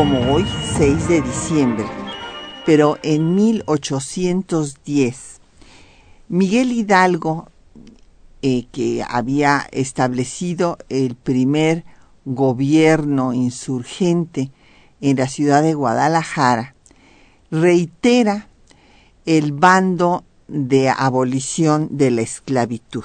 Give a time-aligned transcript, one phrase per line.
[0.00, 0.46] Como hoy,
[0.78, 1.84] 6 de diciembre,
[2.64, 5.40] pero en 1810,
[6.30, 7.50] Miguel Hidalgo,
[8.40, 11.84] eh, que había establecido el primer
[12.24, 14.50] gobierno insurgente
[15.02, 16.74] en la ciudad de Guadalajara,
[17.50, 18.48] reitera
[19.26, 23.04] el bando de abolición de la esclavitud.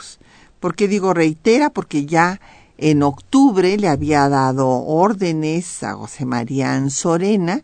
[0.61, 1.71] ¿Por qué digo reitera?
[1.71, 2.39] Porque ya
[2.77, 7.63] en octubre le había dado órdenes a José María Anzorena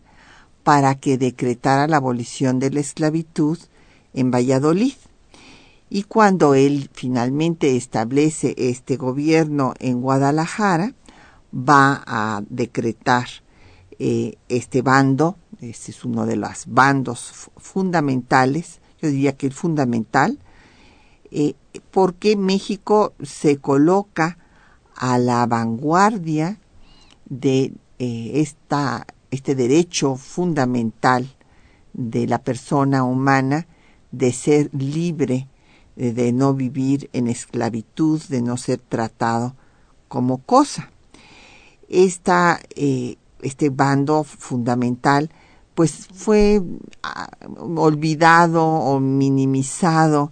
[0.62, 3.58] para que decretara la abolición de la esclavitud
[4.14, 4.94] en Valladolid.
[5.90, 10.94] Y cuando él finalmente establece este gobierno en Guadalajara,
[11.52, 13.26] va a decretar
[13.98, 20.38] eh, este bando, este es uno de los bandos fundamentales, yo diría que el fundamental,
[21.30, 21.54] eh,
[21.90, 24.38] porque México se coloca
[25.02, 26.60] a la vanguardia
[27.28, 31.28] de eh, esta, este derecho fundamental
[31.92, 33.66] de la persona humana
[34.12, 35.48] de ser libre,
[35.96, 39.56] de, no vivir en esclavitud, de no ser tratado
[40.06, 40.92] como cosa.
[41.88, 45.30] Eh, este bando fundamental
[45.74, 46.62] pues fue
[47.02, 47.28] ah,
[47.74, 50.30] olvidado o minimizado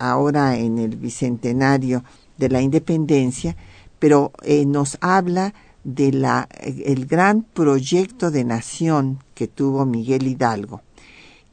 [0.00, 2.02] ahora en el bicentenario
[2.36, 3.56] de la independencia,
[4.04, 10.82] pero eh, nos habla de la, el gran proyecto de nación que tuvo Miguel Hidalgo,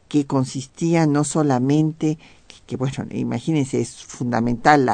[0.10, 2.18] que consistía no solamente,
[2.68, 4.86] que, bueno, imagínense, es fundamental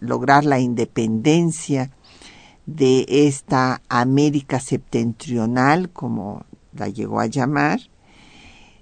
[0.00, 1.92] lograr la independencia
[2.66, 7.78] de esta América septentrional, como la llegó a llamar,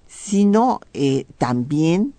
[0.06, 2.14] sino eh, también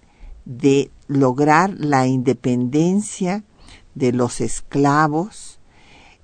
[0.45, 3.43] de lograr la independencia
[3.95, 5.52] de los esclavos,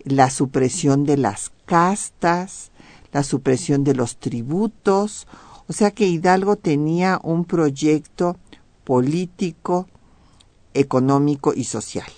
[0.03, 2.71] la supresión de las castas,
[3.11, 5.27] la supresión de los tributos,
[5.67, 8.37] o sea que Hidalgo tenía un proyecto
[8.83, 9.87] político,
[10.73, 12.09] económico y social.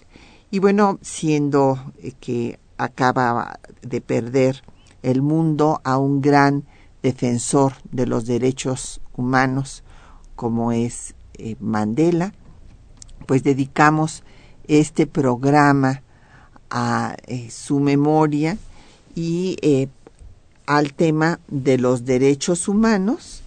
[0.52, 4.64] Y bueno, siendo eh, que acaba de perder
[5.02, 6.66] el mundo a un gran
[7.02, 9.84] defensor de los derechos humanos
[10.36, 12.34] como es eh, Mandela,
[13.28, 14.24] pues dedicamos
[14.68, 16.04] este programa
[16.72, 18.58] a eh, su memoria
[19.14, 19.88] y eh,
[20.66, 23.44] al tema de los derechos humanos,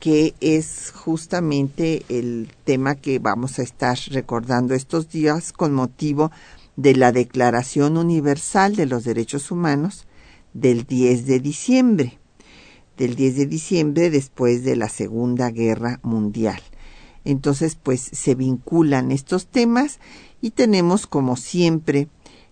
[0.00, 6.32] que es justamente el tema que vamos a estar recordando estos días con motivo
[6.76, 10.06] de la Declaración Universal de los Derechos Humanos
[10.54, 12.18] del 10 de diciembre,
[12.96, 16.60] del 10 de diciembre después de la Segunda Guerra Mundial.
[17.24, 19.98] Entonces, pues se vinculan estos temas
[20.40, 22.08] y tenemos, como siempre,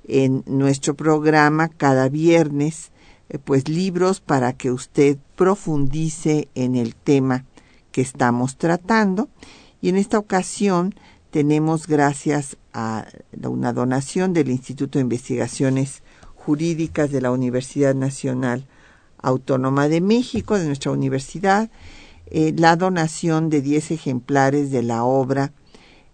[0.08, 2.90] en nuestro programa cada viernes,
[3.28, 7.44] eh, pues libros para que usted profundice en el tema
[7.90, 9.28] que estamos tratando.
[9.80, 10.94] Y en esta ocasión
[11.30, 13.06] tenemos, gracias a
[13.42, 16.02] una donación del Instituto de Investigaciones
[16.34, 18.66] Jurídicas de la Universidad Nacional
[19.18, 21.70] Autónoma de México, de nuestra universidad,
[22.26, 25.52] eh, la donación de 10 ejemplares de la obra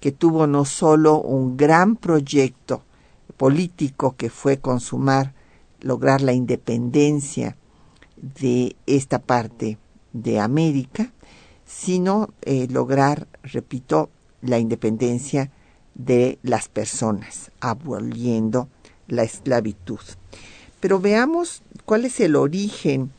[0.00, 2.82] que tuvo no solo un gran proyecto
[3.36, 5.34] político que fue consumar,
[5.80, 7.56] lograr la independencia
[8.16, 9.78] de esta parte
[10.12, 11.12] de América,
[11.64, 14.10] sino eh, lograr, repito,
[14.40, 15.50] la independencia
[15.94, 18.68] de las personas, aboliendo
[19.06, 20.00] la esclavitud.
[20.80, 23.10] Pero veamos cuál es el origen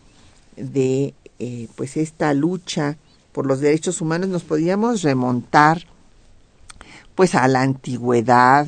[0.56, 2.98] de eh, pues esta lucha
[3.32, 4.30] por los derechos humanos.
[4.30, 5.86] Nos podríamos remontar
[7.20, 8.66] pues a la antigüedad,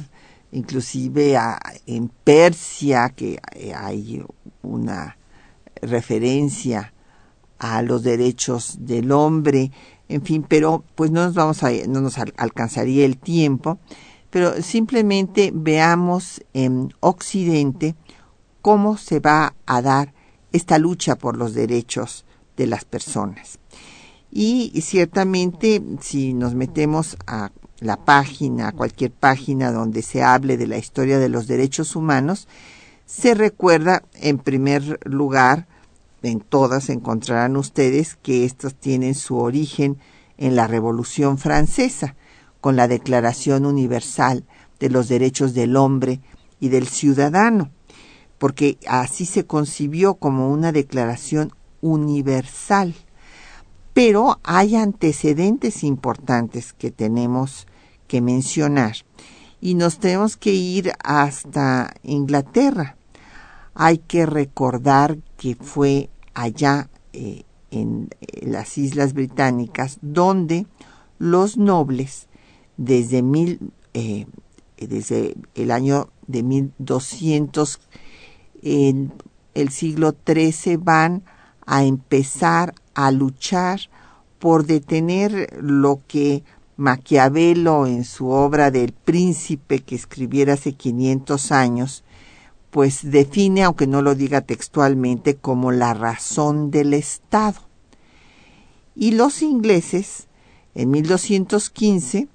[0.52, 4.22] inclusive a, en Persia, que eh, hay
[4.62, 5.16] una
[5.82, 6.92] referencia
[7.60, 9.72] a los derechos del hombre,
[10.10, 13.80] en fin, pero pues no nos vamos a, no nos alcanzaría el tiempo,
[14.30, 17.96] pero simplemente veamos en Occidente
[18.62, 20.14] cómo se va a dar
[20.52, 22.26] esta lucha por los derechos
[22.58, 23.60] de las personas.
[24.30, 27.52] Y ciertamente si nos metemos a
[27.82, 32.48] la página, cualquier página donde se hable de la historia de los derechos humanos,
[33.06, 35.68] se recuerda en primer lugar,
[36.22, 39.98] en todas encontrarán ustedes que estos tienen su origen
[40.38, 42.16] en la Revolución Francesa,
[42.62, 44.46] con la Declaración Universal
[44.80, 46.22] de los Derechos del Hombre
[46.60, 47.72] y del Ciudadano,
[48.38, 51.52] porque así se concibió como una declaración
[51.82, 52.94] universal.
[53.94, 57.68] Pero hay antecedentes importantes que tenemos
[58.12, 58.98] que mencionar
[59.62, 62.98] y nos tenemos que ir hasta Inglaterra.
[63.74, 68.10] Hay que recordar que fue allá eh, en
[68.42, 70.68] las Islas Británicas donde
[71.20, 72.28] los nobles
[72.76, 74.26] desde, mil, eh,
[74.76, 77.80] desde el año de 1200
[78.62, 79.14] en
[79.54, 81.24] el siglo XIII van
[81.66, 83.80] a empezar a luchar
[84.38, 86.44] por detener lo que
[86.82, 92.04] Maquiavelo en su obra del príncipe que escribiera hace 500 años,
[92.72, 97.60] pues define, aunque no lo diga textualmente, como la razón del Estado.
[98.96, 100.28] Y los ingleses,
[100.74, 102.28] en 1215,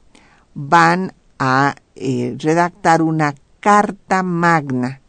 [0.55, 5.01] van a eh, redactar una carta magna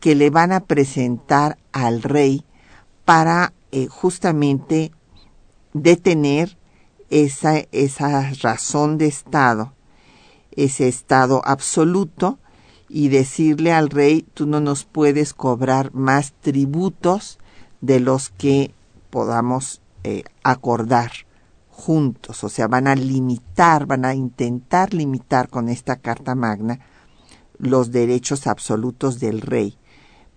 [0.00, 2.44] que le van a presentar al rey
[3.04, 4.90] para eh, justamente
[5.74, 6.58] detener
[7.14, 9.72] esa, esa razón de Estado,
[10.50, 12.40] ese Estado absoluto,
[12.88, 17.38] y decirle al rey, tú no nos puedes cobrar más tributos
[17.80, 18.74] de los que
[19.10, 21.12] podamos eh, acordar
[21.70, 26.80] juntos, o sea, van a limitar, van a intentar limitar con esta Carta Magna
[27.58, 29.78] los derechos absolutos del rey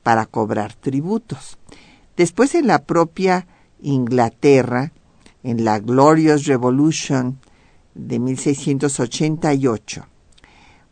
[0.04, 1.58] para cobrar tributos.
[2.16, 3.48] Después en la propia
[3.82, 4.92] Inglaterra,
[5.48, 7.40] en la Glorious Revolution
[7.96, 10.06] de 1688.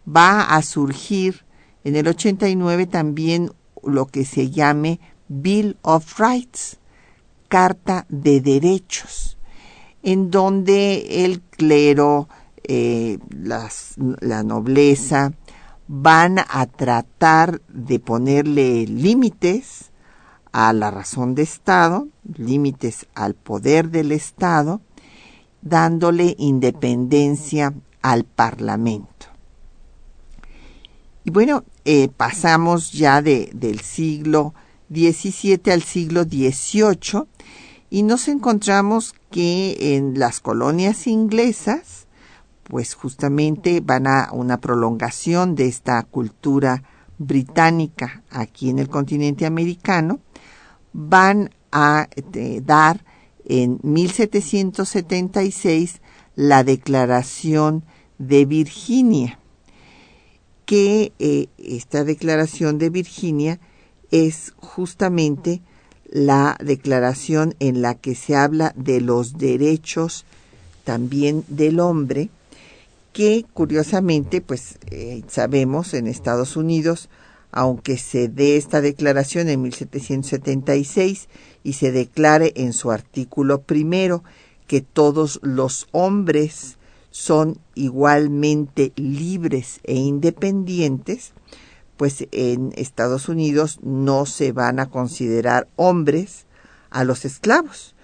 [0.08, 1.44] Va a surgir
[1.84, 3.52] en el 89 también
[3.84, 6.78] lo que se llame Bill of Rights,
[7.50, 9.38] Carta de Derechos,
[10.04, 12.30] en donde el clero,
[12.64, 15.34] eh, la nobleza,
[15.90, 19.92] van a tratar de ponerle límites
[20.58, 22.08] a la razón de Estado,
[22.38, 24.80] límites al poder del Estado,
[25.62, 29.26] dándole independencia al Parlamento.
[31.26, 34.54] Y bueno, eh, pasamos ya de, del siglo
[34.90, 37.26] XVII al siglo XVIII
[37.90, 42.08] y nos encontramos que en las colonias inglesas,
[42.64, 46.84] pues justamente van a una prolongación de esta cultura
[47.18, 50.22] británica aquí en el continente americano,
[50.98, 53.04] van a eh, dar
[53.44, 56.00] en 1776
[56.36, 57.84] la Declaración
[58.18, 59.38] de Virginia,
[60.66, 63.60] que eh, esta Declaración de Virginia
[64.10, 65.62] es justamente
[66.10, 70.24] la declaración en la que se habla de los derechos
[70.86, 72.30] también del hombre,
[73.12, 77.10] que curiosamente, pues eh, sabemos en Estados Unidos
[77.56, 81.30] aunque se dé esta declaración en 1776
[81.64, 84.26] y se declare en su artículo primero
[84.68, 86.78] que todos los hombres
[87.12, 91.32] son igualmente libres e independientes,
[91.96, 96.48] pues en Estados Unidos no se van a considerar hombres
[96.90, 97.96] a los esclavos,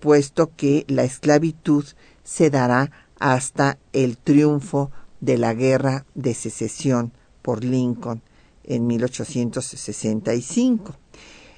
[0.00, 1.86] puesto que la esclavitud
[2.24, 8.20] se dará hasta el triunfo de la guerra de secesión por Lincoln
[8.68, 10.94] en 1865.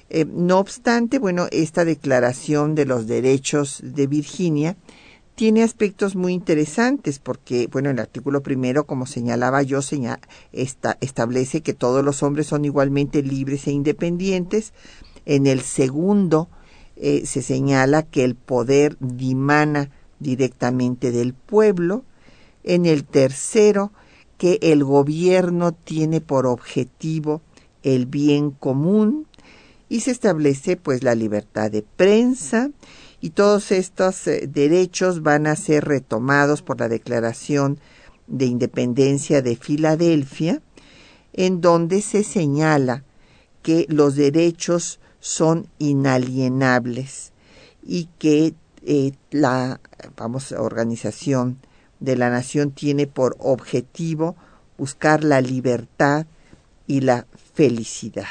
[0.09, 4.77] Eh, no obstante, bueno, esta declaración de los derechos de Virginia
[5.35, 9.79] tiene aspectos muy interesantes porque, bueno, el artículo primero, como señalaba yo,
[10.51, 14.73] establece que todos los hombres son igualmente libres e independientes.
[15.25, 16.49] En el segundo
[16.95, 19.89] eh, se señala que el poder dimana
[20.19, 22.03] directamente del pueblo.
[22.63, 23.91] En el tercero,
[24.41, 27.43] que el gobierno tiene por objetivo
[27.83, 29.27] el bien común
[29.87, 32.71] y se establece pues la libertad de prensa
[33.19, 37.77] y todos estos eh, derechos van a ser retomados por la Declaración
[38.25, 40.59] de Independencia de Filadelfia,
[41.33, 43.03] en donde se señala
[43.61, 47.31] que los derechos son inalienables
[47.83, 48.55] y que
[48.87, 49.79] eh, la
[50.17, 51.59] vamos, organización
[52.01, 54.35] de la nación tiene por objetivo
[54.77, 56.25] buscar la libertad
[56.87, 58.27] y la felicidad.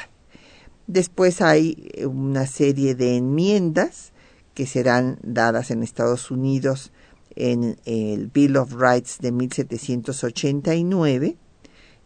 [0.85, 4.11] Después hay una serie de enmiendas
[4.53, 6.91] que serán dadas en Estados Unidos
[7.35, 11.37] en el Bill of Rights de 1789,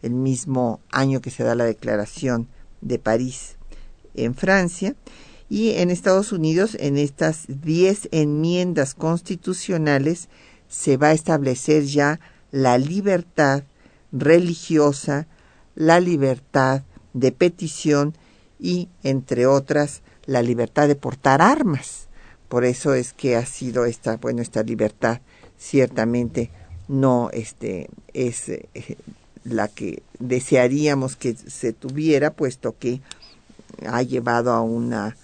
[0.02, 2.48] el mismo año que se da la Declaración
[2.80, 3.56] de París
[4.14, 4.94] en Francia,
[5.48, 10.28] y en Estados Unidos, en estas diez enmiendas constitucionales,
[10.68, 12.20] se va a establecer ya
[12.50, 13.64] la libertad
[14.12, 15.26] religiosa,
[15.74, 16.82] la libertad
[17.12, 18.14] de petición
[18.58, 22.08] y, entre otras, la libertad de portar armas.
[22.48, 25.20] Por eso es que ha sido esta, bueno, esta libertad
[25.58, 26.50] ciertamente
[26.88, 28.68] no este, es eh,
[29.44, 33.00] la que desearíamos que se tuviera, puesto que
[33.86, 35.16] ha llevado a una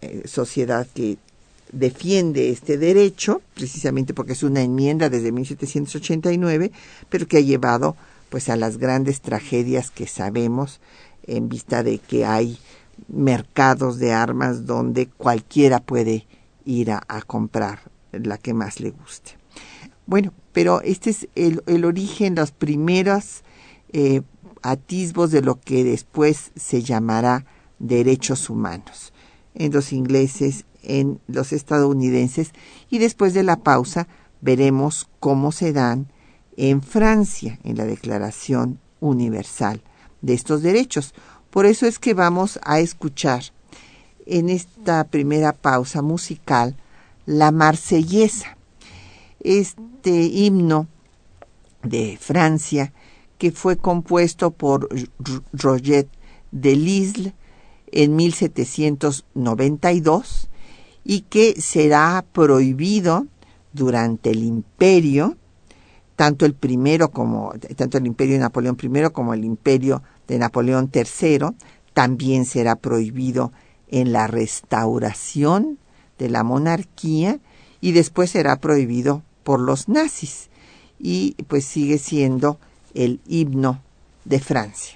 [0.00, 1.18] eh, sociedad que
[1.72, 6.72] defiende este derecho, precisamente porque es una enmienda desde 1789,
[7.08, 7.96] pero que ha llevado
[8.28, 10.80] pues a las grandes tragedias que sabemos
[11.26, 12.58] en vista de que hay
[13.08, 16.26] mercados de armas donde cualquiera puede
[16.64, 19.32] ir a, comprar la que más le guste.
[20.06, 23.42] Bueno, pero este es el, origen, los primeros
[23.92, 24.22] eh,
[24.62, 27.44] atisbos de lo que después se llamará
[27.78, 29.12] derechos humanos
[29.54, 32.52] en los ingleses, en los estadounidenses
[32.90, 34.08] y después de la pausa
[34.40, 36.08] veremos cómo se dan
[36.56, 39.82] en Francia en la Declaración Universal
[40.22, 41.14] de estos derechos.
[41.50, 43.42] Por eso es que vamos a escuchar
[44.26, 46.76] en esta primera pausa musical
[47.26, 48.56] la marsellesa,
[49.40, 50.86] este himno
[51.82, 52.92] de Francia
[53.38, 54.88] que fue compuesto por
[55.52, 56.08] Roget
[56.52, 57.34] de Lisle
[57.92, 60.48] en 1792
[61.08, 63.28] y que será prohibido
[63.72, 65.36] durante el imperio,
[66.16, 70.90] tanto el primero como, tanto el imperio de Napoleón I como el imperio de Napoleón
[70.92, 71.50] III,
[71.94, 73.52] también será prohibido
[73.88, 75.78] en la restauración
[76.18, 77.38] de la monarquía
[77.80, 80.50] y después será prohibido por los nazis
[80.98, 82.58] y pues sigue siendo
[82.94, 83.80] el himno
[84.24, 84.95] de Francia.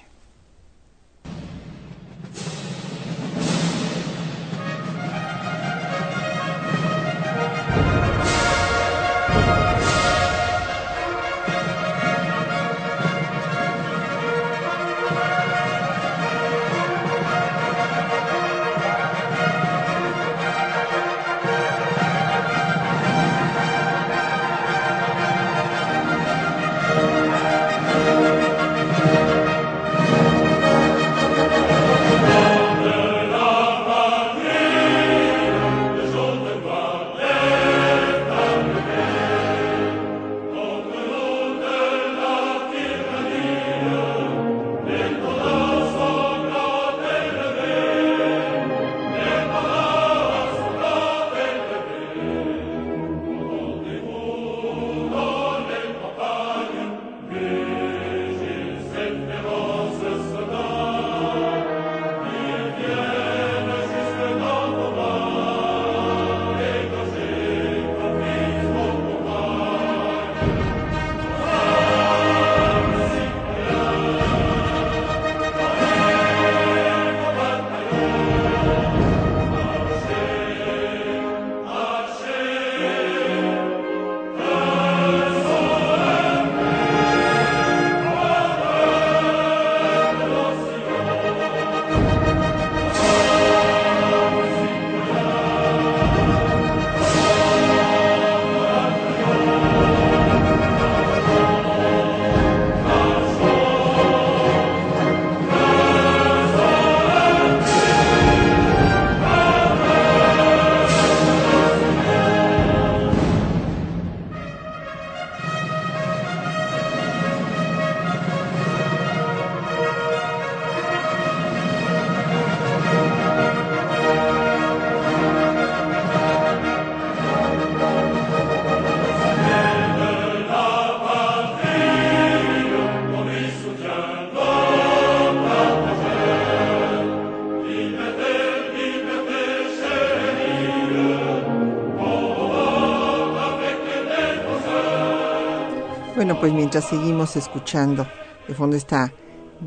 [146.41, 148.07] Pues mientras seguimos escuchando
[148.47, 149.13] de fondo está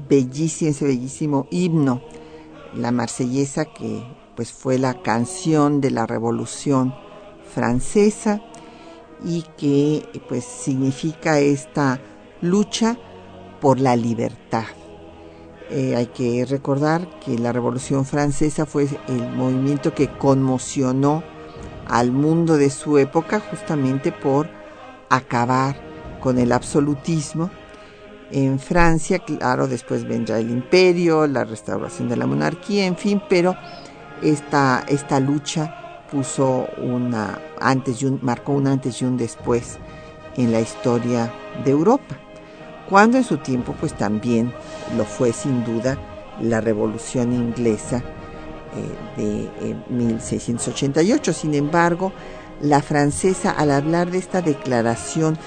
[0.09, 2.03] bellísimo, ese bellísimo himno,
[2.75, 4.03] la marsellesa que
[4.35, 6.93] pues fue la canción de la Revolución
[7.55, 8.43] Francesa
[9.25, 12.01] y que pues significa esta
[12.41, 12.99] lucha
[13.61, 14.65] por la libertad.
[15.71, 21.23] Eh, hay que recordar que la Revolución Francesa fue el movimiento que conmocionó
[21.87, 24.49] al mundo de su época justamente por
[25.09, 25.84] acabar
[26.25, 27.51] con el absolutismo.
[28.31, 33.55] En Francia, claro, después vendrá el imperio, la restauración de la monarquía, en fin, pero
[34.23, 39.77] esta, esta lucha puso una antes y marcó un antes y un después
[40.39, 41.31] en la historia
[41.63, 42.17] de Europa,
[42.89, 44.51] cuando en su tiempo pues también
[44.97, 45.99] lo fue sin duda
[46.41, 48.03] la revolución inglesa
[49.19, 51.31] eh, de 1688.
[51.31, 52.13] Eh, sin embargo,
[52.63, 55.39] la francesa al hablar de esta declaración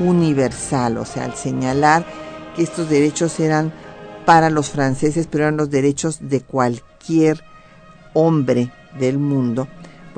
[0.00, 2.04] universal, o sea, al señalar
[2.54, 3.72] que estos derechos eran
[4.24, 7.42] para los franceses, pero eran los derechos de cualquier
[8.12, 9.68] hombre del mundo,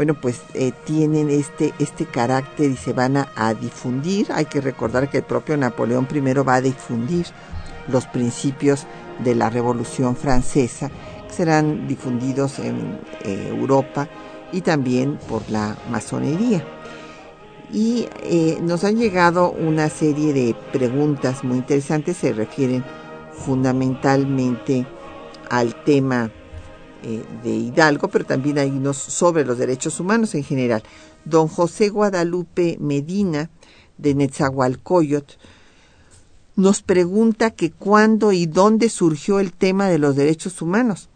[0.01, 4.29] bueno, pues eh, tienen este, este carácter y se van a, difundir.
[4.33, 7.27] Hay que recordar que el propio Napoleón I va a difundir
[7.87, 8.87] los principios
[9.19, 10.91] de la Revolución Francesa,
[11.29, 14.09] que serán difundidos en eh, Europa
[14.53, 16.65] y también por la masonería.
[17.73, 22.85] Y eh, nos han llegado una serie de preguntas muy interesantes, se refieren
[23.33, 24.87] fundamentalmente
[25.49, 26.31] al tema
[27.03, 30.83] eh, de Hidalgo, pero también hay unos sobre los derechos humanos en general.
[31.25, 33.51] Don José Guadalupe Medina,
[33.99, 35.39] de Netzahualcoyot,
[36.57, 41.10] nos pregunta que cuándo y dónde surgió el tema de los derechos humanos.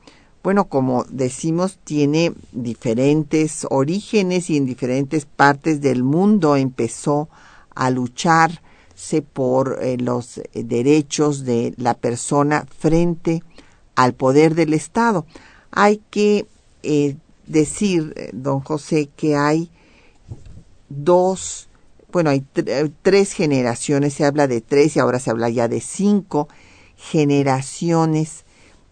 [0.45, 7.31] Bueno, como decimos, tiene diferentes orígenes y en diferentes partes del mundo empezó
[7.75, 13.43] a lucharse por eh, los derechos de la persona frente
[13.95, 15.25] al poder del Estado.
[15.71, 16.47] Hay que
[16.83, 19.71] eh, decir, eh, don José, que hay
[20.91, 21.69] dos,
[22.13, 25.81] bueno, hay eh, tres generaciones, se habla de tres y ahora se habla ya de
[25.81, 26.49] cinco
[26.97, 28.44] generaciones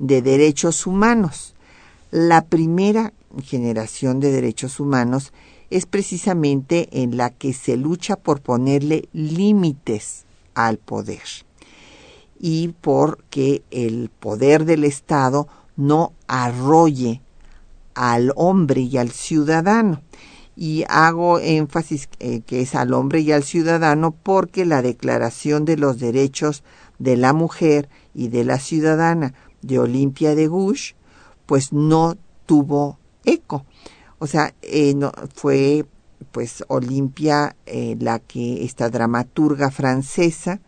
[0.03, 1.55] de derechos humanos.
[2.11, 3.13] La primera
[3.45, 5.33] generación de derechos humanos
[5.71, 11.23] es precisamente en la que se lucha por ponerle límites al poder
[12.39, 17.23] y porque el poder del Estado no arrolle
[17.95, 20.03] al hombre y al ciudadano.
[20.57, 25.77] Y hago énfasis eh, que es al hombre y al ciudadano porque la Declaración de
[25.77, 26.65] los Derechos
[26.99, 30.95] de la Mujer y de la Ciudadana de Olimpia de Gouges,
[31.47, 33.65] pues no tuvo eco.
[34.19, 34.95] O sea, eh,
[35.35, 35.85] fue
[36.31, 40.61] pues Olimpia eh, la que esta dramaturga francesa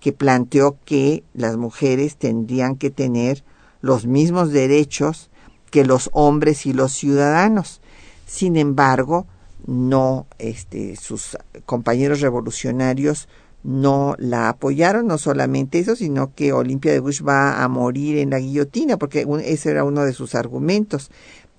[0.00, 3.44] que planteó que las mujeres tendrían que tener
[3.80, 5.30] los mismos derechos
[5.70, 7.80] que los hombres y los ciudadanos.
[8.26, 9.26] Sin embargo,
[9.66, 13.28] no, este, sus compañeros revolucionarios
[13.66, 18.30] no la apoyaron, no solamente eso, sino que Olimpia de Bush va a morir en
[18.30, 21.10] la guillotina, porque ese era uno de sus argumentos,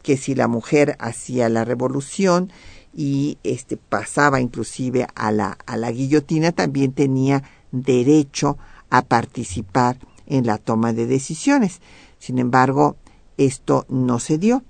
[0.04, 2.50] que si la mujer hacía la revolución
[2.96, 7.44] y este pasaba inclusive a la, a la guillotina, también tenía
[7.74, 8.58] derecho
[8.90, 11.82] a participar en la toma de decisiones.
[12.20, 12.96] Sin embargo,
[13.36, 14.64] esto no se dio.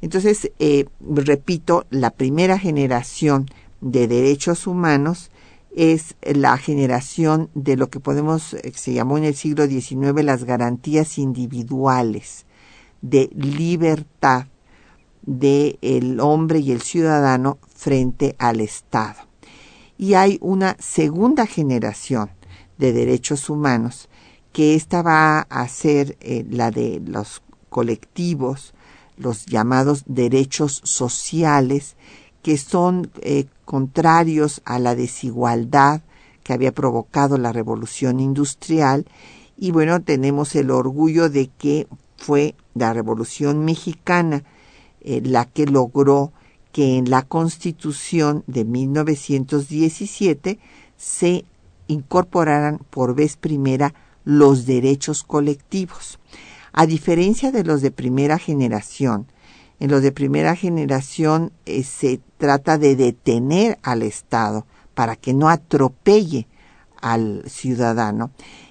[0.00, 3.46] Entonces, eh, repito, la primera generación
[3.80, 5.30] de derechos humanos
[5.74, 10.44] es la generación de lo que podemos, eh, se llamó en el siglo XIX las
[10.44, 12.46] garantías individuales
[13.00, 14.46] de libertad
[15.22, 19.20] del hombre y el ciudadano frente al Estado.
[19.96, 22.30] Y hay una segunda generación
[22.78, 24.08] de derechos humanos
[24.52, 28.74] que esta va a ser eh, la de los colectivos,
[29.16, 31.96] los llamados derechos sociales,
[32.42, 36.02] que son eh, contrarios a la desigualdad
[36.42, 39.06] que había provocado la revolución industrial.
[39.56, 41.86] Y bueno, tenemos el orgullo de que
[42.18, 44.44] fue la revolución mexicana
[45.00, 46.32] eh, la que logró
[46.70, 50.58] que en la constitución de 1917
[50.98, 51.46] se
[51.86, 53.94] incorporaran por vez primera
[54.26, 56.18] los derechos colectivos.
[56.74, 59.28] A diferencia de los de primera generación,
[59.82, 64.64] en los de primera generación eh, se trata de detener al Estado
[64.94, 66.46] para que no atropelle
[67.00, 68.30] al ciudadano.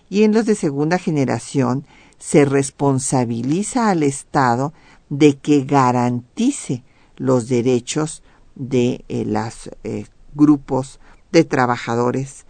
[0.10, 1.86] Y en los de segunda generación
[2.18, 4.72] se responsabiliza al Estado
[5.10, 6.86] de que garantice
[7.18, 8.24] los derechos
[8.56, 11.02] de los eh, grupos
[11.34, 12.46] de trabajadores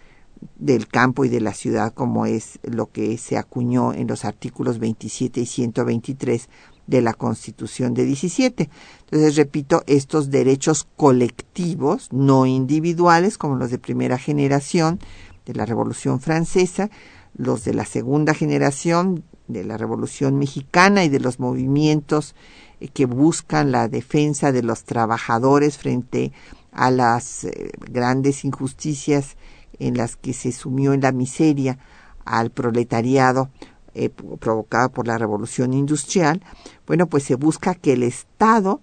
[0.60, 4.78] del campo y de la ciudad, como es lo que se acuñó en los artículos
[4.78, 6.48] 27 y 123
[6.92, 8.70] de la Constitución de 17.
[9.06, 15.00] Entonces, repito, estos derechos colectivos, no individuales, como los de primera generación
[15.46, 16.92] de la Revolución Francesa,
[17.36, 22.36] los de la segunda generación de la Revolución Mexicana y de los movimientos
[22.82, 26.34] eh, que buscan la defensa de los trabajadores frente
[26.74, 29.38] a las eh, grandes injusticias
[29.80, 31.80] en las que se sumió en la miseria
[32.26, 33.50] al proletariado
[33.94, 36.42] eh, provocada por la revolución industrial,
[36.88, 38.82] bueno, pues se busca que el Estado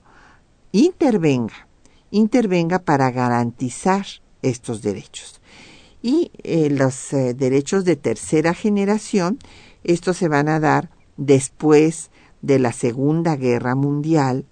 [0.73, 1.68] intervenga,
[2.11, 4.07] intervenga para garantizar
[4.42, 5.40] estos derechos.
[6.03, 9.38] Y eh, los eh, derechos de tercera generación,
[9.83, 12.11] estos se van a dar después
[12.42, 14.47] de la Segunda Guerra Mundial,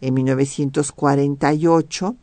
[0.00, 2.16] en 1948,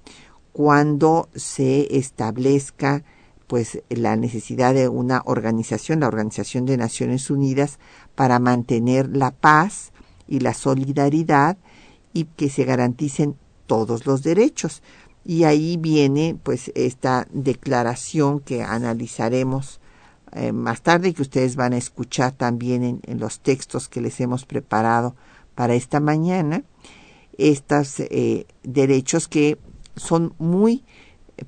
[0.53, 3.03] cuando se establezca
[3.47, 7.79] pues la necesidad de una organización, la Organización de Naciones Unidas,
[8.15, 9.91] para mantener la paz
[10.27, 11.57] y la solidaridad
[12.13, 13.35] y que se garanticen
[13.67, 14.81] todos los derechos.
[15.23, 19.79] Y ahí viene pues esta declaración que analizaremos
[20.31, 24.19] eh, más tarde y que ustedes van a escuchar también en, los textos que les
[24.19, 25.15] hemos preparado
[25.55, 26.63] para esta mañana.
[27.37, 29.57] Estos eh, derechos que
[29.95, 30.83] son muy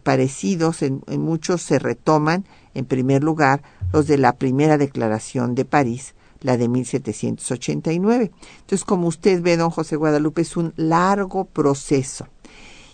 [0.03, 3.61] parecidos, en, muchos se retoman, en primer lugar,
[3.93, 8.31] los de la primera declaración de París, la de 1789.
[8.59, 12.27] Entonces, como usted ve, don José Guadalupe, es un largo proceso.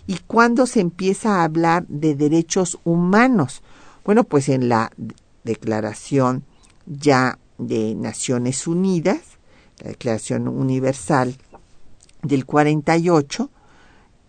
[0.05, 3.61] ¿Y cuándo se empieza a hablar de derechos humanos?
[4.05, 4.91] Bueno, pues en la
[5.43, 6.43] Declaración
[6.85, 9.19] ya de Naciones Unidas,
[9.81, 11.35] la Declaración Universal
[12.21, 13.49] del 48,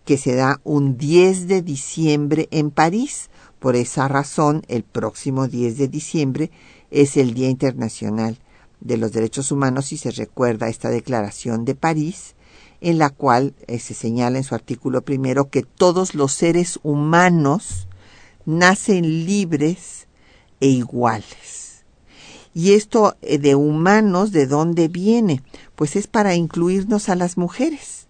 [0.05, 3.29] que se da un 10 de diciembre en París.
[3.59, 6.51] Por esa razón, el próximo 10 de diciembre
[6.91, 8.37] es el Día Internacional
[8.79, 12.35] de los Derechos Humanos y se recuerda esta Declaración de París,
[12.81, 17.87] en la cual eh, se señala en su artículo primero que todos los seres humanos
[18.45, 20.07] nacen libres
[20.59, 21.83] e iguales.
[22.53, 25.41] Y esto eh, de humanos, ¿de dónde viene?
[25.75, 28.04] Pues es para incluirnos a las mujeres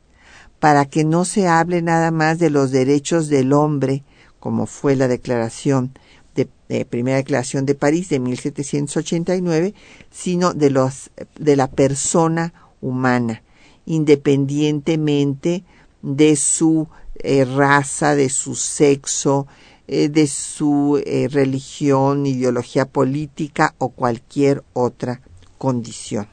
[0.65, 4.01] para que no se hable nada más de los derechos del hombre,
[4.39, 5.91] como fue la declaración
[6.34, 9.75] de, primera declaración de París de 1789,
[10.10, 12.51] sino de los de la persona
[12.82, 13.43] humana,
[13.86, 15.63] independientemente
[16.01, 16.88] de su
[17.19, 19.45] eh, raza, de su sexo,
[19.88, 25.21] eh, de su eh, religión, ideología política o cualquier otra
[25.60, 26.28] condición.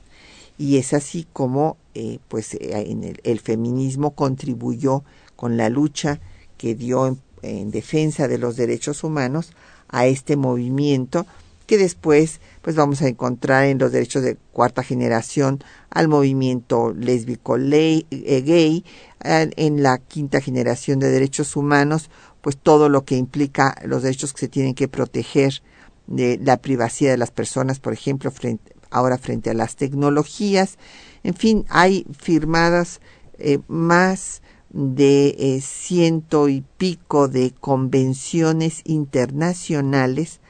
[0.56, 5.04] Y es así como eh, pues eh, en el, feminismo contribuyó
[5.36, 6.20] con la lucha
[6.56, 9.52] que dio en, defensa de los derechos humanos
[9.88, 11.26] a este movimiento
[11.66, 17.56] que después pues vamos a encontrar en los derechos de cuarta generación al movimiento lésbico
[17.58, 18.84] eh, gay
[19.20, 22.08] en la quinta generación de derechos humanos
[22.40, 25.62] pues todo lo que implica los derechos que se tienen que proteger
[26.06, 30.78] de la privacidad de las personas por ejemplo frente, ahora frente a las tecnologías
[31.24, 33.00] en fin, hay firmadas
[33.38, 40.40] eh, más de eh, ciento y pico de convenciones internacionales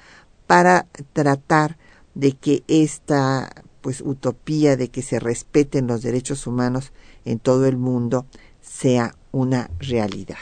[0.46, 1.76] para tratar
[2.14, 3.50] de que esta
[3.80, 6.92] pues utopía de que se respeten los derechos humanos
[7.24, 8.26] en todo el mundo
[8.60, 10.36] sea una realidad.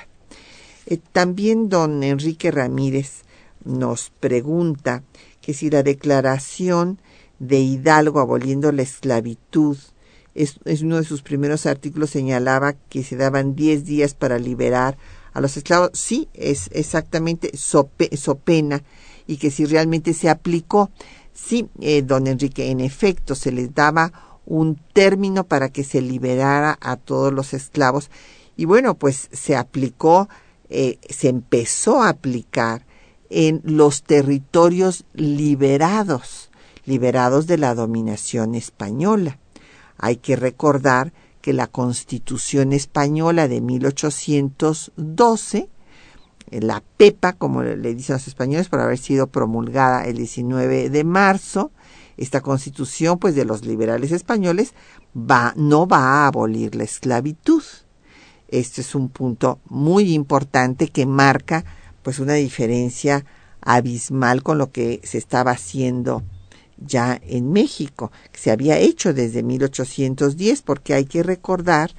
[0.86, 3.22] Eh, también don Enrique Ramírez
[3.64, 5.02] nos pregunta
[5.40, 7.00] que si la declaración
[7.40, 9.76] de Hidalgo aboliendo la esclavitud.
[10.34, 14.96] Es, uno de sus primeros artículos señalaba que se daban 10 días para liberar
[15.32, 15.90] a los esclavos.
[15.94, 17.90] Sí, es exactamente so,
[18.44, 18.84] pena
[19.26, 20.90] y que si realmente se aplicó,
[21.32, 26.78] sí, eh, don Enrique, en efecto, se les daba un término para que se liberara
[26.80, 28.10] a todos los esclavos.
[28.56, 30.28] Y bueno, pues se aplicó,
[30.68, 32.84] eh, se empezó a aplicar
[33.30, 36.49] en los territorios liberados,
[36.90, 39.38] liberados de la dominación española.
[39.96, 45.68] Hay que recordar que la Constitución española de 1812,
[46.50, 51.70] la PEPA, como le dicen los españoles, por haber sido promulgada el 19 de marzo,
[52.16, 54.74] esta Constitución, pues de los liberales españoles,
[55.16, 57.62] va, no va a abolir la esclavitud.
[58.48, 61.64] Este es un punto muy importante que marca
[62.02, 63.24] pues una diferencia
[63.60, 66.24] abismal con lo que se estaba haciendo
[66.80, 71.92] ya en México, que se había hecho desde 1810, porque hay que recordar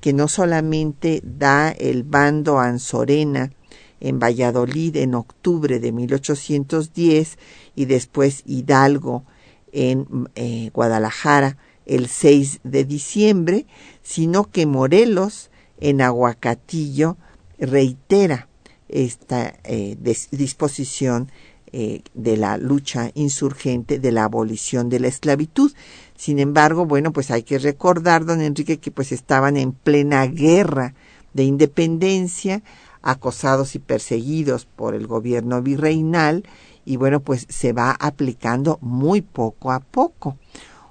[0.00, 3.52] que no solamente da el bando Anzorena
[4.00, 7.38] en Valladolid en octubre de 1810
[7.74, 9.24] y después Hidalgo
[9.72, 13.66] en eh, Guadalajara el 6 de diciembre,
[14.02, 17.16] sino que Morelos en Aguacatillo
[17.58, 18.48] reitera
[18.88, 19.96] esta eh,
[20.30, 21.30] disposición
[21.72, 25.72] eh, de la lucha insurgente de la abolición de la esclavitud.
[26.16, 30.94] Sin embargo, bueno, pues hay que recordar, don Enrique, que pues estaban en plena guerra
[31.34, 32.62] de independencia,
[33.02, 36.44] acosados y perseguidos por el gobierno virreinal,
[36.84, 40.38] y bueno, pues se va aplicando muy poco a poco.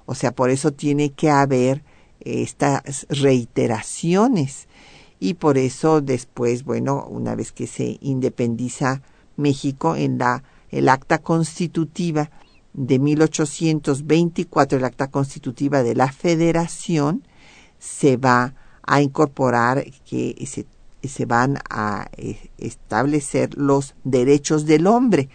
[0.04, 1.82] O sea, por eso tiene que haber
[2.20, 4.68] estas reiteraciones.
[5.18, 9.00] Y por eso después, bueno, una vez que se independiza
[9.36, 10.42] México en la
[10.76, 12.30] el acta constitutiva
[12.74, 17.26] de 1824, el acta constitutiva de la Federación,
[17.78, 20.66] se va a incorporar que se,
[21.02, 25.30] se van a eh, establecer los derechos del hombre.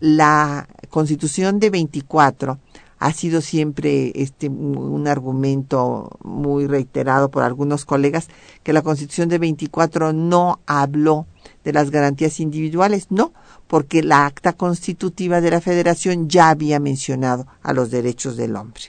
[0.00, 2.58] La Constitución de 24
[2.98, 8.28] ha sido siempre este un argumento muy reiterado por algunos colegas
[8.62, 11.26] que la Constitución de 24 no habló
[11.64, 13.32] de las garantías individuales, no,
[13.70, 18.82] porque la acta constitutiva de la Federación ya había mencionado a los derechos del hombre.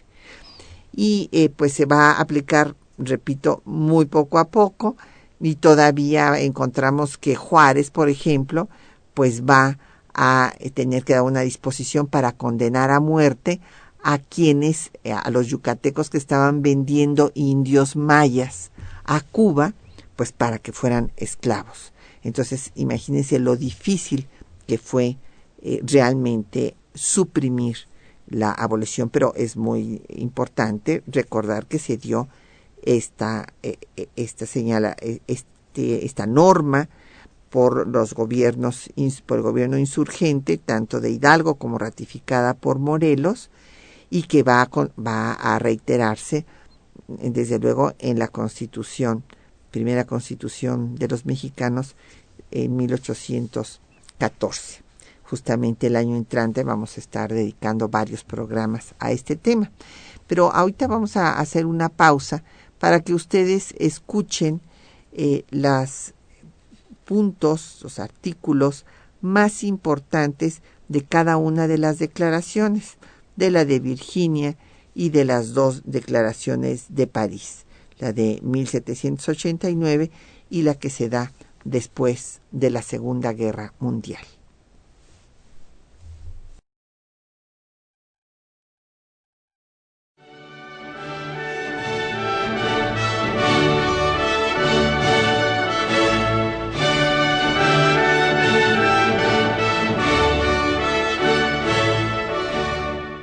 [0.92, 4.98] Y eh, pues se va a aplicar, repito, muy poco a poco,
[5.40, 8.70] y todavía encontramos que Juárez, por ejemplo,
[9.14, 9.78] pues va
[10.16, 13.62] a tener que dar una disposición para condenar a muerte
[14.02, 18.72] a quienes, eh, a los yucatecos que estaban vendiendo indios mayas
[19.04, 19.76] a Cuba,
[20.16, 21.94] pues para que fueran esclavos.
[22.24, 24.28] Entonces, imagínense lo difícil
[24.72, 25.18] que fue
[25.62, 27.76] eh, realmente suprimir
[28.30, 32.30] la abolición, pero es muy importante recordar que se dio
[32.84, 34.96] esta, eh, eh, esta señala,
[35.28, 36.88] este, esta norma
[37.50, 38.90] por los gobiernos,
[39.26, 43.50] por el gobierno insurgente, tanto de Hidalgo como ratificada por Morelos,
[44.10, 46.46] y que va a, va a reiterarse,
[47.10, 49.26] desde luego, en la Constitución,
[49.70, 51.98] primera Constitución de los mexicanos
[52.52, 53.82] en 1800
[54.22, 54.84] 14.
[55.24, 59.72] Justamente el año entrante vamos a estar dedicando varios programas a este tema.
[60.28, 62.44] Pero ahorita vamos a hacer una pausa
[62.78, 64.62] para que ustedes escuchen
[65.14, 66.14] eh, los
[67.04, 68.86] puntos, los artículos
[69.22, 72.98] más importantes de cada una de las declaraciones,
[73.38, 74.56] de la de Virginia
[74.94, 77.66] y de las dos declaraciones de París,
[77.98, 80.12] la de 1789
[80.52, 81.32] y la que se da
[81.64, 84.24] después de la Segunda Guerra Mundial.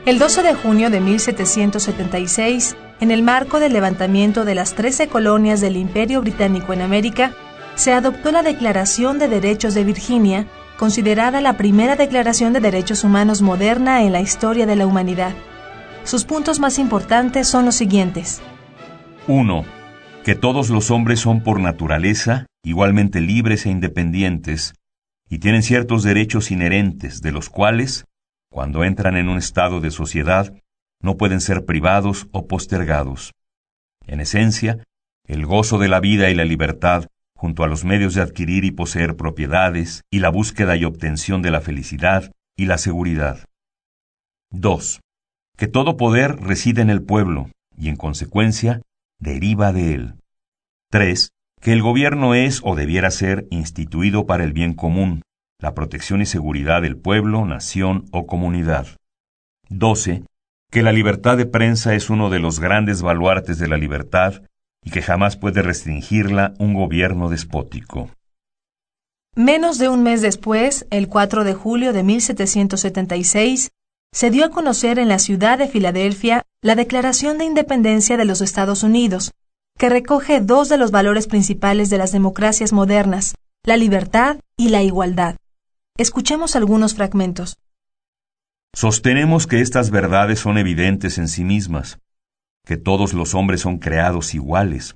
[0.09, 5.61] El 12 de junio de 1776, en el marco del levantamiento de las trece colonias
[5.61, 7.35] del Imperio Británico en América,
[7.79, 13.41] se adoptó la Declaración de Derechos de Virginia, considerada la primera declaración de derechos humanos
[13.41, 15.33] moderna en la historia de la humanidad.
[16.03, 18.43] Sus puntos más importantes son los siguientes.
[19.29, 19.65] 1.
[20.25, 24.75] Que todos los hombres son por naturaleza igualmente libres e independientes,
[25.31, 28.07] y tienen ciertos derechos inherentes, de los cuales,
[28.51, 30.53] cuando entran en un estado de sociedad,
[31.01, 33.35] no pueden ser privados o postergados.
[34.05, 34.83] En esencia,
[35.29, 37.07] el gozo de la vida y la libertad
[37.39, 41.53] junto a los medios de adquirir y poseer propiedades y la búsqueda y obtención de
[41.53, 43.45] la felicidad y la seguridad.
[44.51, 45.01] 2.
[45.57, 48.83] Que todo poder reside en el pueblo y en consecuencia
[49.21, 50.15] deriva de él.
[50.91, 51.31] 3.
[51.61, 55.23] Que el gobierno es o debiera ser instituido para el bien común,
[55.61, 58.89] la protección y seguridad del pueblo, nación o comunidad.
[59.69, 60.25] 12.
[60.73, 64.43] Que la libertad de prensa es uno de los grandes baluartes de la libertad
[64.85, 68.11] y que jamás puede restringirla un gobierno despótico.
[69.35, 73.71] Menos de un mes después, el 4 de julio de 1776,
[74.13, 78.41] se dio a conocer en la ciudad de Filadelfia la Declaración de Independencia de los
[78.41, 79.33] Estados Unidos,
[79.79, 84.83] que recoge dos de los valores principales de las democracias modernas, la libertad y la
[84.83, 85.37] igualdad.
[85.97, 87.57] Escuchemos algunos fragmentos.
[88.75, 91.99] Sostenemos que estas verdades son evidentes en sí mismas,
[92.69, 94.95] que todos los hombres son creados iguales,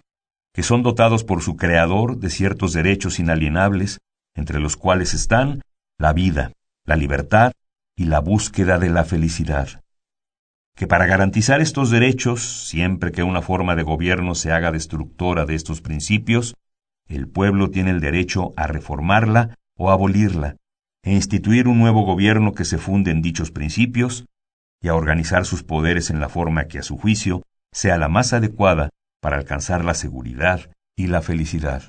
[0.52, 3.98] que son dotados por su Creador de ciertos derechos inalienables,
[4.34, 5.62] entre los cuales están
[5.98, 6.52] la vida,
[6.84, 7.52] la libertad
[7.96, 9.82] y la búsqueda de la felicidad.
[10.76, 15.54] Que para garantizar estos derechos, siempre que una forma de gobierno se haga destructora de
[15.54, 16.54] estos principios,
[17.08, 20.56] el pueblo tiene el derecho a reformarla o abolirla,
[21.02, 24.26] e instituir un nuevo gobierno que se funde en dichos principios,
[24.82, 28.32] y a organizar sus poderes en la forma que a su juicio sea la más
[28.32, 31.84] adecuada para alcanzar la seguridad y la felicidad.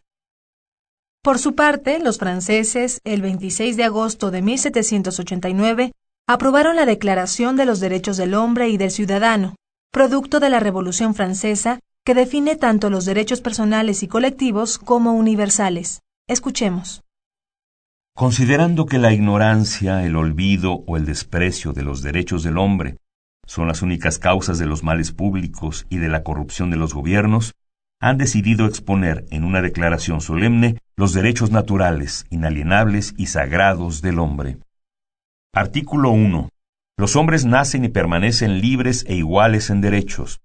[1.21, 5.93] Por su parte, los franceses, el 26 de agosto de 1789,
[6.27, 9.55] aprobaron la Declaración de los Derechos del Hombre y del Ciudadano,
[9.91, 16.01] producto de la Revolución Francesa, que define tanto los derechos personales y colectivos como universales.
[16.27, 17.01] Escuchemos.
[18.15, 22.97] Considerando que la ignorancia, el olvido o el desprecio de los derechos del hombre
[23.45, 27.53] son las únicas causas de los males públicos y de la corrupción de los gobiernos,
[27.99, 34.57] han decidido exponer en una declaración solemne los derechos naturales, inalienables y sagrados del hombre.
[35.53, 36.49] Artículo 1.
[36.97, 40.41] Los hombres nacen y permanecen libres e iguales en derechos.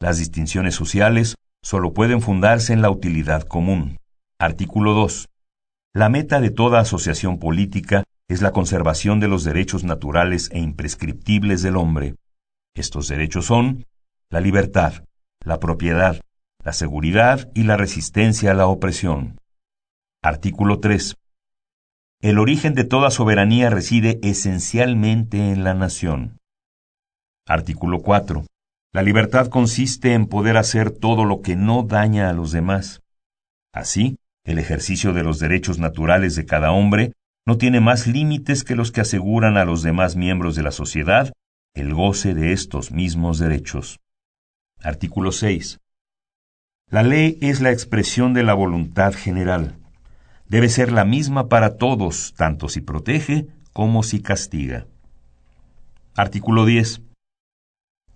[0.00, 3.98] Las distinciones sociales solo pueden fundarse en la utilidad común.
[4.38, 5.28] Artículo 2.
[5.94, 11.62] La meta de toda asociación política es la conservación de los derechos naturales e imprescriptibles
[11.62, 12.16] del hombre.
[12.74, 13.84] Estos derechos son
[14.30, 15.04] la libertad,
[15.44, 16.20] la propiedad,
[16.64, 19.38] la seguridad y la resistencia a la opresión.
[20.22, 21.16] Artículo 3.
[22.22, 26.38] El origen de toda soberanía reside esencialmente en la nación.
[27.46, 28.46] Artículo 4.
[28.94, 33.02] La libertad consiste en poder hacer todo lo que no daña a los demás.
[33.74, 37.12] Así, el ejercicio de los derechos naturales de cada hombre
[37.44, 41.32] no tiene más límites que los que aseguran a los demás miembros de la sociedad
[41.74, 43.98] el goce de estos mismos derechos.
[44.82, 45.78] Artículo 6.
[46.90, 49.78] La ley es la expresión de la voluntad general.
[50.46, 54.86] Debe ser la misma para todos, tanto si protege como si castiga.
[56.14, 57.00] Artículo 10.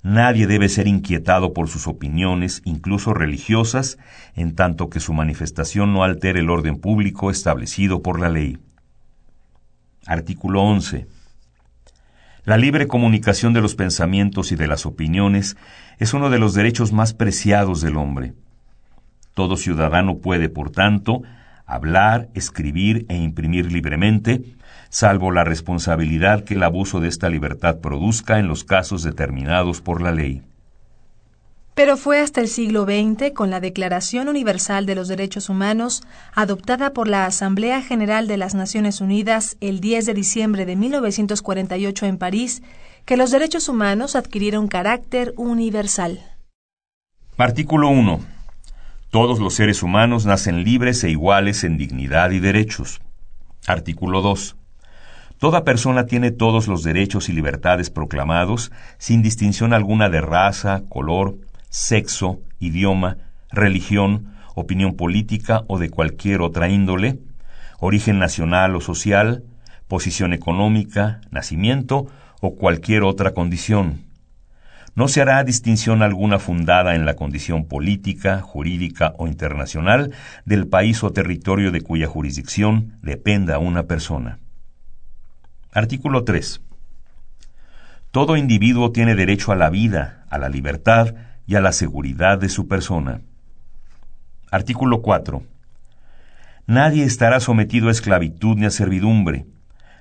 [0.03, 3.97] Nadie debe ser inquietado por sus opiniones, incluso religiosas,
[4.35, 8.59] en tanto que su manifestación no altere el orden público establecido por la ley.
[10.07, 11.07] Artículo 11.
[12.47, 15.57] La libre comunicación de los pensamientos y de las opiniones
[15.99, 18.35] es uno de los derechos más preciados del hombre.
[19.35, 21.23] Todo ciudadano puede, por tanto,
[21.67, 24.45] hablar, escribir e imprimir libremente,
[24.91, 30.01] salvo la responsabilidad que el abuso de esta libertad produzca en los casos determinados por
[30.01, 30.43] la ley.
[31.77, 36.03] Pero fue hasta el siglo XX, con la Declaración Universal de los Derechos Humanos,
[36.35, 42.07] adoptada por la Asamblea General de las Naciones Unidas el 10 de diciembre de 1948
[42.07, 42.63] en París,
[43.05, 46.21] que los derechos humanos adquirieron carácter universal.
[47.37, 48.21] Artículo 1.
[49.11, 53.03] Todos los seres humanos nacen libres e iguales en dignidad y derechos.
[53.67, 54.57] Artículo 2.
[55.39, 61.37] Toda persona tiene todos los derechos y libertades proclamados, sin distinción alguna de raza, color,
[61.69, 63.19] sexo, idioma,
[63.51, 67.19] religión, opinión política o de cualquier otra índole,
[67.79, 69.45] origen nacional o social,
[69.89, 72.07] posición económica, nacimiento
[72.41, 74.07] o cualquier otra condición.
[74.95, 80.15] No se hará distinción alguna fundada en la condición política, jurídica o internacional
[80.47, 84.39] del país o territorio de cuya jurisdicción dependa una persona.
[85.71, 86.63] Artículo 3.
[88.11, 91.15] Todo individuo tiene derecho a la vida, a la libertad
[91.47, 93.21] y a la seguridad de su persona.
[94.51, 95.43] Artículo 4.
[96.67, 99.47] Nadie estará sometido a esclavitud ni a servidumbre.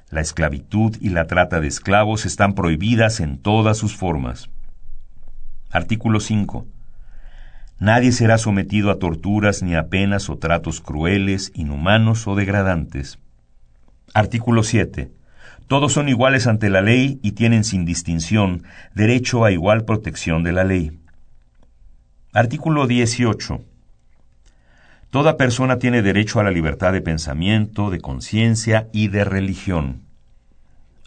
[0.10, 4.50] La esclavitud y la trata de esclavos están prohibidas en todas sus formas.
[5.70, 6.66] Artículo 5.
[7.80, 13.20] Nadie será sometido a torturas ni a penas o tratos crueles, inhumanos o degradantes.
[14.14, 15.12] Artículo 7.
[15.68, 20.54] Todos son iguales ante la ley y tienen sin distinción derecho a igual protección de
[20.54, 21.00] la ley.
[22.38, 23.64] Artículo 18.
[25.10, 30.02] Toda persona tiene derecho a la libertad de pensamiento, de conciencia y de religión.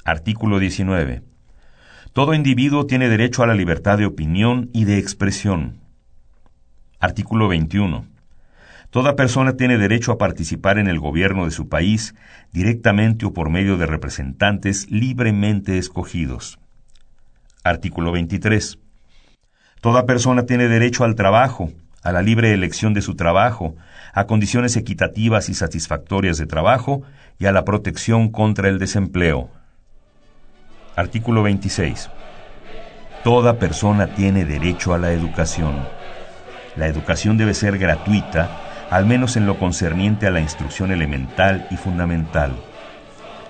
[0.06, 1.20] Artículo 19.
[2.14, 5.80] Todo individuo tiene derecho a la libertad de opinión y de expresión.
[6.98, 8.06] Artículo 21.
[8.88, 12.14] Toda persona tiene derecho a participar en el gobierno de su país
[12.52, 16.58] directamente o por medio de representantes libremente escogidos.
[17.64, 18.78] Artículo 23.
[19.80, 21.70] Toda persona tiene derecho al trabajo,
[22.02, 23.76] a la libre elección de su trabajo,
[24.12, 27.02] a condiciones equitativas y satisfactorias de trabajo
[27.38, 29.50] y a la protección contra el desempleo.
[30.96, 32.10] Artículo 26.
[33.22, 35.76] Toda persona tiene derecho a la educación.
[36.76, 38.48] La educación debe ser gratuita,
[38.90, 42.52] al menos en lo concerniente a la instrucción elemental y fundamental.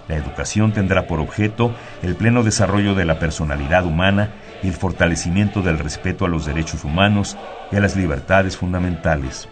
[0.08, 4.30] La educación tendrá por objeto el pleno desarrollo de la personalidad humana
[4.62, 7.36] y el fortalecimiento del respeto a los derechos humanos
[7.70, 9.48] y a las libertades fundamentales.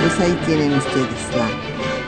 [0.00, 1.48] Pues ahí tienen ustedes la,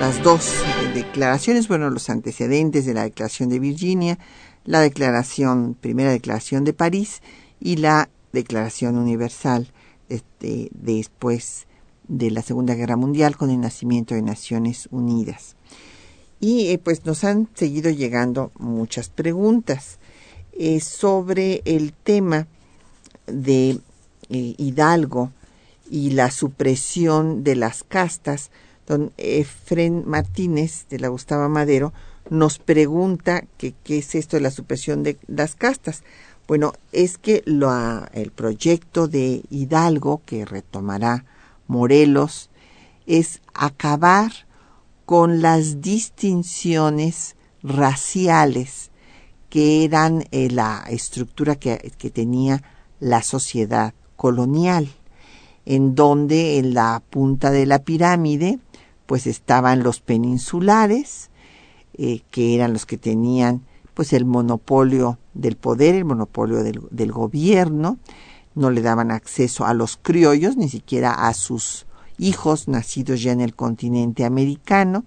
[0.01, 0.53] las dos
[0.95, 4.19] declaraciones, bueno, los antecedentes de la Declaración de Virginia,
[4.65, 7.23] la declaración, primera declaración de París
[7.61, 9.73] y la Declaración Universal,
[10.09, 11.66] este, después
[12.09, 15.57] de la Segunda Guerra Mundial con el nacimiento de Naciones Unidas.
[16.41, 19.99] Y eh, pues nos han seguido llegando muchas preguntas
[20.53, 22.47] eh, sobre el tema
[23.27, 23.79] de
[24.29, 25.33] eh, Hidalgo
[25.91, 28.51] y la supresión de las castas.
[28.87, 31.93] Don Efren Martínez de la Gustavo Madero
[32.31, 36.03] nos pregunta qué es esto de la supresión de las castas.
[36.47, 41.25] Bueno, es que el proyecto de Hidalgo, que retomará
[41.69, 42.51] Morelos,
[43.07, 44.33] es acabar
[45.05, 48.91] con las distinciones raciales
[49.49, 51.79] que eran eh, la estructura que,
[52.13, 52.63] tenía
[53.01, 54.89] la sociedad colonial,
[55.65, 58.59] en donde en la punta de la pirámide
[59.07, 61.31] pues estaban los peninsulares,
[61.95, 63.63] eh, que eran los que tenían
[63.95, 67.99] pues el monopolio del poder, el monopolio del, del, gobierno,
[68.57, 71.87] no le daban acceso a los criollos, ni siquiera a sus
[72.19, 75.05] hijos nacidos ya en el continente americano.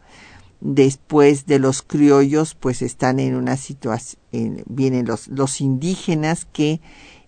[0.61, 4.21] Después de los criollos, pues están en una situación,
[4.67, 6.79] vienen los, los indígenas que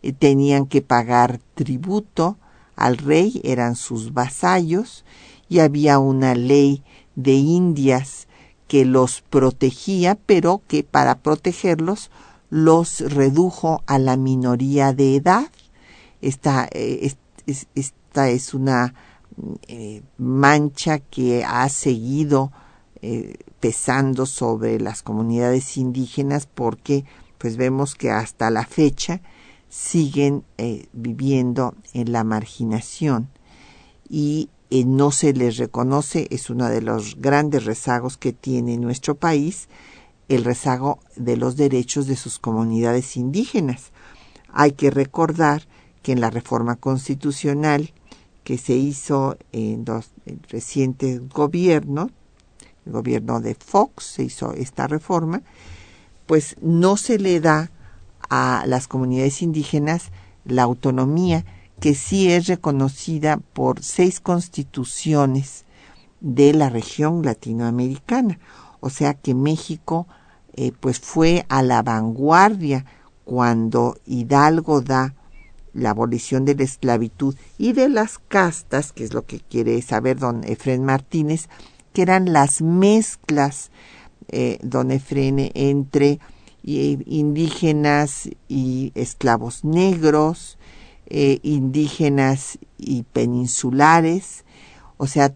[0.03, 2.37] eh, tenían que pagar tributo
[2.75, 5.05] al rey, eran sus vasallos,
[5.49, 6.83] y había una ley
[7.15, 8.27] de Indias
[8.67, 12.09] que los protegía, pero que para protegerlos
[12.49, 15.47] los redujo a la minoría de edad.
[16.21, 17.13] Esta, eh,
[17.75, 18.93] esta es una
[19.67, 22.51] eh, mancha que ha seguido
[23.01, 27.05] eh, pesando sobre las comunidades indígenas porque
[27.37, 29.21] pues vemos que hasta la fecha
[29.69, 30.43] siguen
[30.91, 33.29] viviendo en la marginación
[34.09, 39.69] y no se les reconoce, es uno de los grandes rezagos que tiene nuestro país,
[40.29, 43.91] el rezago de los derechos de sus comunidades indígenas.
[44.53, 45.67] Hay que recordar
[46.01, 47.93] que en la reforma constitucional
[48.43, 50.11] que se hizo en los
[50.49, 52.11] recientes gobiernos,
[52.85, 55.41] el gobierno de Fox se hizo esta reforma,
[56.25, 57.71] pues no se le da
[58.29, 60.11] a las comunidades indígenas
[60.45, 61.45] la autonomía
[61.79, 65.65] que sí es reconocida por seis constituciones
[66.19, 68.39] de la región latinoamericana.
[68.79, 70.07] O sea que México
[70.53, 72.85] eh, pues fue a la vanguardia
[73.25, 75.15] cuando Hidalgo da
[75.73, 80.19] la abolición de la esclavitud y de las castas, que es lo que quiere saber
[80.19, 81.47] don Efren Martínez,
[81.93, 83.71] que eran las mezclas,
[84.29, 86.19] eh, don Efren, entre
[86.63, 90.57] eh, indígenas y esclavos negros,
[91.07, 94.45] eh, indígenas y peninsulares,
[94.97, 95.33] o sea,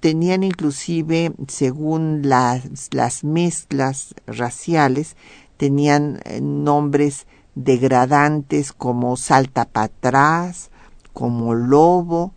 [0.00, 5.14] tenían inclusive, según las, las mezclas raciales,
[5.58, 7.26] tenían nombres
[7.58, 10.70] degradantes como salta para atrás,
[11.12, 12.32] como lobo,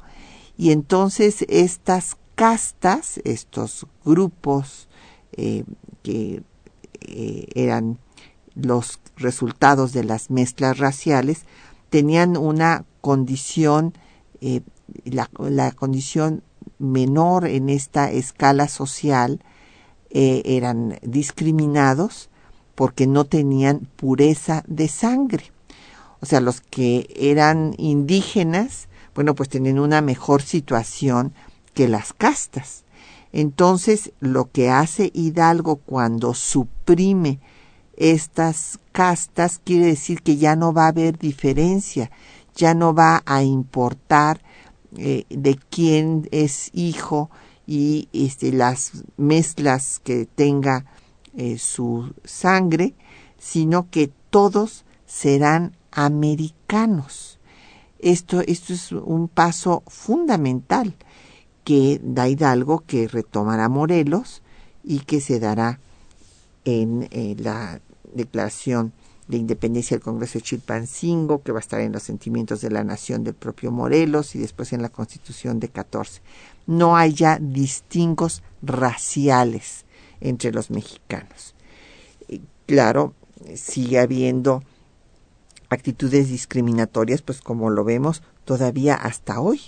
[0.58, 4.90] y entonces estas castas, estos grupos
[5.34, 5.64] eh,
[6.02, 6.44] que
[7.56, 8.00] eran
[8.56, 11.46] los resultados de las mezclas raciales,
[11.90, 13.94] tenían una condición,
[14.42, 14.62] eh,
[15.06, 15.28] la,
[15.72, 16.42] condición
[16.80, 19.44] menor en esta escala social,
[20.10, 22.31] eh, eran discriminados
[22.76, 25.52] porque no tenían pureza de sangre.
[26.22, 31.34] O sea, los que eran indígenas, bueno, pues tenían una mejor situación
[31.74, 32.84] que las castas.
[33.34, 37.40] Entonces, lo que hace Hidalgo cuando suprime
[37.96, 42.12] estas castas quiere decir que ya no va a haber diferencia,
[42.56, 44.42] ya no va a importar
[44.98, 47.30] eh, de quién es hijo
[47.66, 50.86] y este, las mezclas que tenga
[51.36, 52.94] eh, su sangre,
[53.38, 57.40] sino que todos serán americanos.
[58.00, 60.96] Esto, esto es un paso fundamental
[61.64, 64.42] que da Hidalgo, que retomará Morelos
[64.84, 65.80] y que se dará
[66.66, 67.80] en eh, la
[68.14, 68.94] Declaración
[69.28, 72.84] de Independencia del Congreso de Chilpancingo, que va a estar en los sentimientos de la
[72.84, 76.22] nación del propio Morelos y después en la Constitución de 14.
[76.68, 79.86] No hay ya distingos raciales
[80.22, 81.56] entre los mexicanos.
[82.66, 83.14] Claro,
[83.56, 84.64] sigue habiendo
[85.70, 89.62] actitudes discriminatorias, pues como lo vemos todavía hasta hoy,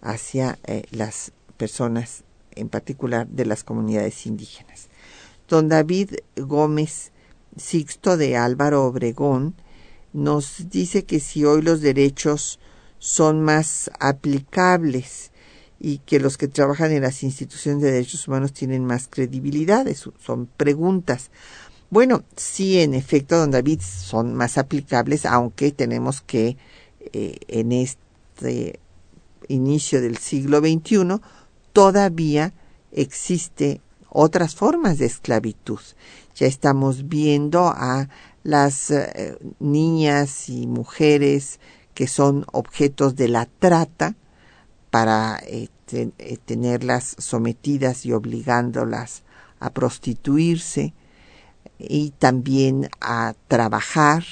[0.00, 2.24] hacia eh, las personas,
[2.54, 4.88] en particular de las comunidades indígenas.
[5.48, 7.12] Don David Gómez
[7.56, 9.54] Sixto de Álvaro Obregón
[10.12, 12.60] nos dice que si hoy los derechos
[12.98, 15.32] son más aplicables
[15.80, 19.86] y que los que trabajan en las instituciones de derechos humanos tienen más credibilidad.
[20.18, 21.30] son preguntas.
[21.90, 26.56] Bueno, sí, en efecto, don David, son más aplicables, aunque tenemos que
[27.12, 28.80] eh, en este
[29.48, 31.20] inicio del siglo XXI
[31.72, 32.52] todavía
[32.92, 35.80] existe otras formas de esclavitud.
[36.34, 38.08] Ya estamos viendo a
[38.42, 41.60] las eh, niñas y mujeres
[41.94, 44.14] que son objetos de la trata
[44.90, 45.68] para eh,
[46.44, 49.22] tenerlas sometidas y obligándolas
[49.60, 50.94] a prostituirse
[51.78, 54.24] y también a trabajar,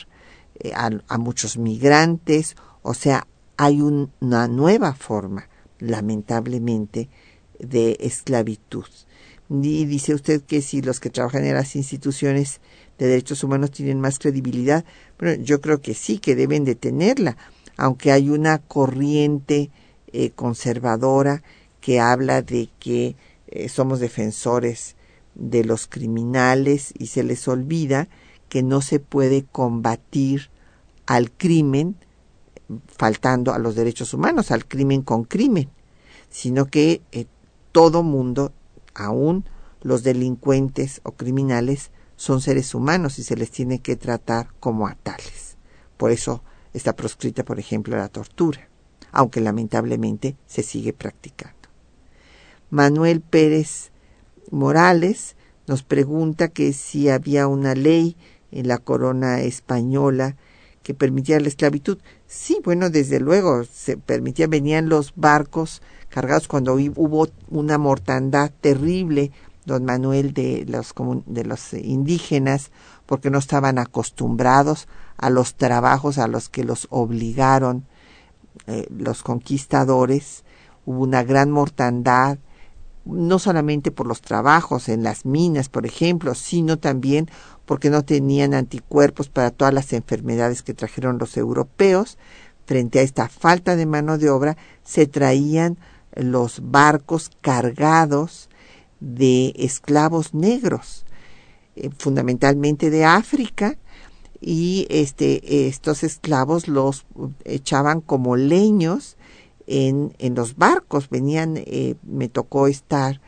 [0.59, 3.27] eh, a, muchos migrantes, o sea,
[3.57, 5.49] hay una nueva forma,
[5.79, 7.09] lamentablemente,
[7.59, 8.87] de esclavitud.
[9.49, 12.61] Y dice usted que si los que trabajan en las instituciones
[12.99, 14.85] de derechos humanos tienen más credibilidad,
[15.19, 17.37] bueno, yo creo que sí, que deben de tenerla,
[17.77, 19.71] aunque hay una corriente
[20.19, 21.43] eh, conservadora
[21.83, 23.17] que habla de que
[23.49, 24.97] eh, somos defensores
[25.35, 28.09] de los criminales y se les olvida
[28.49, 30.49] que no se puede combatir
[31.05, 31.97] al crimen
[32.87, 35.69] faltando a los derechos humanos, al crimen con crimen,
[36.31, 37.27] sino que eh,
[37.71, 38.55] todo mundo,
[38.95, 39.45] aún
[39.83, 44.95] los delincuentes o criminales, son seres humanos y se les tiene que tratar como a
[44.95, 45.59] tales.
[45.99, 46.43] Por eso
[46.73, 48.71] está proscrita, por ejemplo, la tortura,
[49.13, 51.57] aunque lamentablemente se sigue practicando.
[52.71, 53.91] Manuel Pérez
[54.51, 55.37] Morales
[55.67, 58.17] nos pregunta que si había una ley
[58.51, 60.37] en la corona española
[60.83, 61.99] que permitía la esclavitud.
[62.27, 69.33] Sí, bueno, desde luego se permitía, venían los barcos cargados cuando hubo una mortandad terrible,
[69.65, 70.95] don Manuel, de los,
[71.27, 72.71] de los indígenas,
[73.05, 74.87] porque no estaban acostumbrados
[75.17, 77.85] a los trabajos a los que los obligaron
[78.67, 80.45] eh, los conquistadores.
[80.85, 82.39] Hubo una gran mortandad,
[83.05, 87.29] no solamente por los trabajos en las minas, por ejemplo, sino también
[87.65, 92.19] porque no tenían anticuerpos para todas las enfermedades que trajeron los europeos.
[92.67, 95.79] Frente a esta falta de mano de obra, se traían
[96.15, 98.49] los barcos cargados
[99.01, 101.05] de esclavos negros,
[101.77, 103.77] eh, fundamentalmente de África,
[104.41, 107.07] y este, estos esclavos los
[107.45, 109.17] echaban como leños
[109.67, 111.09] en, en los barcos.
[111.11, 113.21] Venían, eh, me tocó estar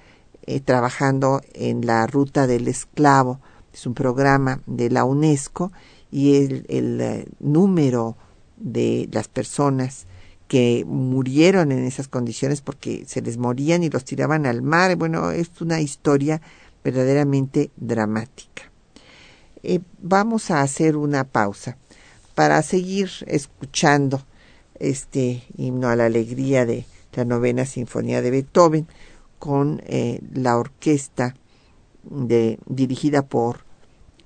[0.47, 3.41] eh, trabajando en la ruta del esclavo,
[3.73, 5.73] es un programa de la UNESCO,
[6.11, 8.17] y el, el eh, número
[8.57, 10.07] de las personas
[10.49, 14.97] que murieron en esas condiciones porque se les morían y los tiraban al mar.
[14.97, 16.41] Bueno, es una historia
[16.83, 18.73] verdaderamente dramática.
[20.01, 21.77] Vamos a hacer una pausa
[22.35, 24.23] para seguir escuchando
[24.79, 28.87] este himno a la alegría de la novena sinfonía de Beethoven
[29.39, 31.35] con eh, la orquesta
[32.05, 33.65] de, dirigida por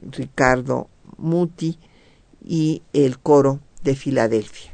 [0.01, 1.79] Ricardo Muti
[2.45, 4.72] y el coro de Filadelfia.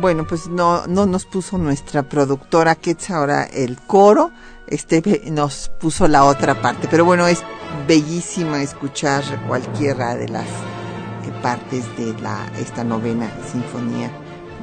[0.00, 4.30] Bueno, pues no, no nos puso nuestra productora Ketz ahora el coro,
[4.68, 7.42] este nos puso la otra parte, pero bueno, es
[7.88, 14.12] bellísima escuchar cualquiera de las eh, partes de la, esta novena sinfonía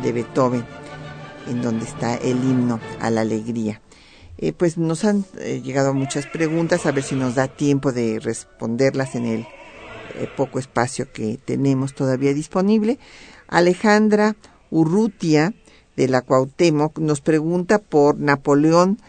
[0.02, 0.66] de Beethoven,
[1.50, 3.82] en donde está el himno a la alegría.
[4.38, 8.22] Eh, pues nos han eh, llegado muchas preguntas, a ver si nos da tiempo de
[8.22, 9.48] responderlas en el
[10.38, 13.00] poco espacio que tenemos todavía disponible.
[13.50, 14.38] Alejandra
[14.76, 15.54] Urrutia
[15.96, 19.00] de la Cuauhtémoc nos pregunta por Napoleón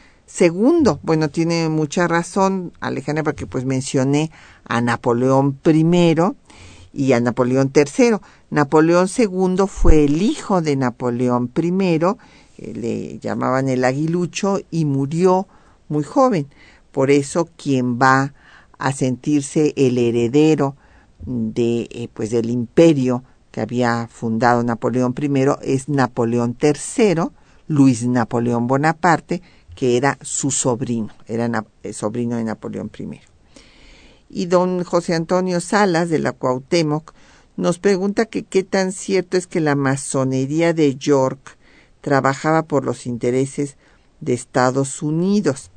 [0.41, 0.99] II.
[1.03, 4.31] Bueno, tiene mucha razón Alejandra porque pues mencioné
[4.65, 6.15] a Napoleón I
[6.93, 8.19] y a Napoleón III.
[8.51, 12.05] Napoleón II fue el hijo de Napoleón I,
[12.59, 15.49] eh, le llamaban el aguilucho y murió
[15.89, 16.47] muy joven.
[16.93, 18.35] Por eso quien va
[18.79, 20.77] a sentirse el heredero
[21.27, 23.25] de eh, pues del imperio
[23.57, 25.31] que había fundado Napoleón I
[25.63, 27.31] es Napoleón III,
[27.69, 29.41] Luis Napoleón Bonaparte,
[29.75, 33.23] que era su sobrino, era eh, sobrino de Napoleón I.
[34.29, 37.15] Y don José Antonio Salas de la Cuauhtémoc
[37.57, 41.57] nos pregunta que qué tan cierto es que la masonería de York
[42.03, 43.79] trabajaba por los intereses
[44.21, 45.71] de Estados Unidos.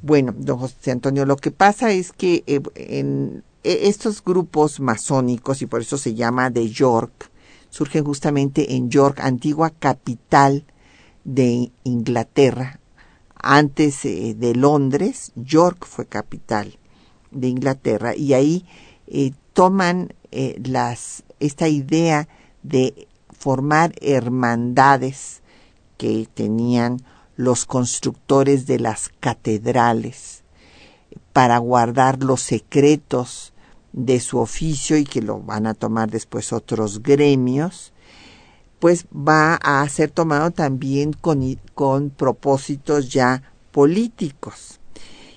[0.00, 5.66] Bueno, don José Antonio, lo que pasa es que eh, en estos grupos masónicos, y
[5.66, 7.30] por eso se llama de York,
[7.70, 10.64] surgen justamente en York, antigua capital
[11.24, 12.80] de Inglaterra.
[13.34, 16.78] Antes eh, de Londres, York fue capital
[17.30, 18.66] de Inglaterra y ahí
[19.06, 22.28] eh, toman eh, las, esta idea
[22.62, 25.42] de formar hermandades
[25.96, 27.02] que tenían
[27.36, 30.44] los constructores de las catedrales
[31.32, 33.51] para guardar los secretos
[33.92, 37.92] de su oficio y que lo van a tomar después otros gremios,
[38.78, 44.80] pues va a ser tomado también con, con propósitos ya políticos.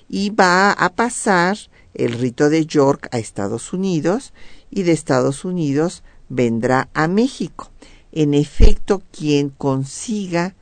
[0.08, 1.56] Y va a pasar
[1.94, 4.32] el rito de York a Estados Unidos
[4.70, 7.70] y de Estados Unidos vendrá a México.
[8.12, 10.54] En efecto, quien consiga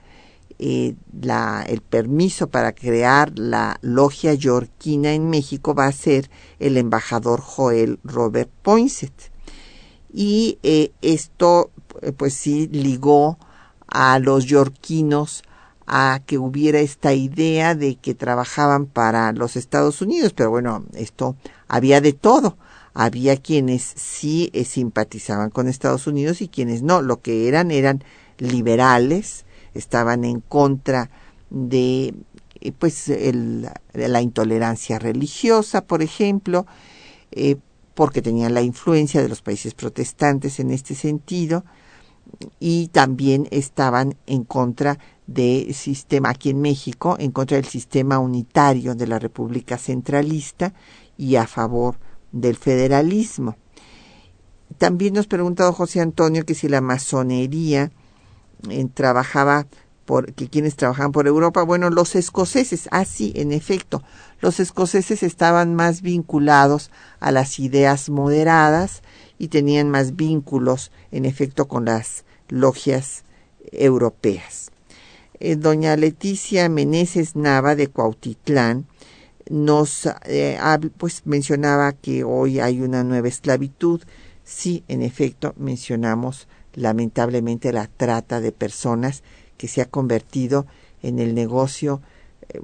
[0.66, 6.78] eh, la, el permiso para crear la logia yorquina en México va a ser el
[6.78, 9.12] embajador Joel Robert Poinsett.
[10.10, 13.36] Y eh, esto, eh, pues sí, ligó
[13.88, 15.42] a los yorquinos
[15.86, 21.36] a que hubiera esta idea de que trabajaban para los Estados Unidos, pero bueno, esto
[21.68, 22.56] había de todo.
[22.94, 27.02] Había quienes sí simpatizaban con Estados Unidos y quienes no.
[27.02, 28.02] Lo que eran eran
[28.38, 29.43] liberales,
[29.74, 31.10] estaban en contra
[31.50, 32.14] de
[32.60, 33.12] eh, pues
[33.92, 36.66] la intolerancia religiosa, por ejemplo,
[37.30, 37.56] eh,
[37.94, 41.64] porque tenían la influencia de los países protestantes en este sentido,
[42.58, 48.94] y también estaban en contra del sistema aquí en México, en contra del sistema unitario
[48.94, 50.74] de la República Centralista
[51.16, 51.96] y a favor
[52.32, 53.56] del federalismo.
[54.78, 57.92] También nos preguntado José Antonio que si la masonería
[58.94, 59.66] trabajaba
[60.04, 64.02] por que quienes trabajaban por Europa, bueno, los escoceses, ah sí, en efecto,
[64.40, 66.90] los escoceses estaban más vinculados
[67.20, 69.02] a las ideas moderadas
[69.38, 73.24] y tenían más vínculos, en efecto, con las logias
[73.72, 74.70] europeas.
[75.40, 78.86] Eh, doña Leticia Meneses Nava de Cuautitlán
[79.50, 80.58] nos eh,
[80.96, 84.02] pues mencionaba que hoy hay una nueva esclavitud.
[84.44, 89.22] Sí, en efecto, mencionamos lamentablemente la trata de personas
[89.56, 90.66] que se ha convertido
[91.02, 92.00] en el negocio
[92.48, 92.60] eh,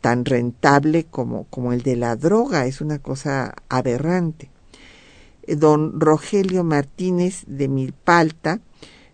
[0.00, 2.66] tan rentable como, como el de la droga.
[2.66, 4.50] Es una cosa aberrante.
[5.46, 8.60] Eh, don Rogelio Martínez de Milpalta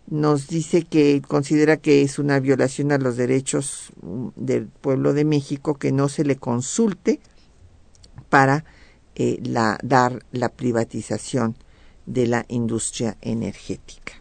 [0.07, 5.24] nos dice que considera que es una violación a los derechos mm, del pueblo de
[5.24, 7.20] México que no se le consulte
[8.28, 8.64] para
[9.14, 9.40] eh,
[9.82, 11.57] dar la privatización
[12.07, 14.20] de la industria energética.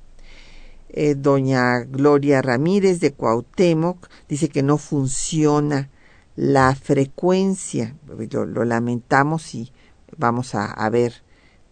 [0.91, 5.89] Eh, doña Gloria Ramírez de Cuauhtémoc dice que no funciona
[6.35, 7.95] la frecuencia.
[8.31, 9.71] Lo, lamentamos y
[10.17, 11.21] vamos a, ver,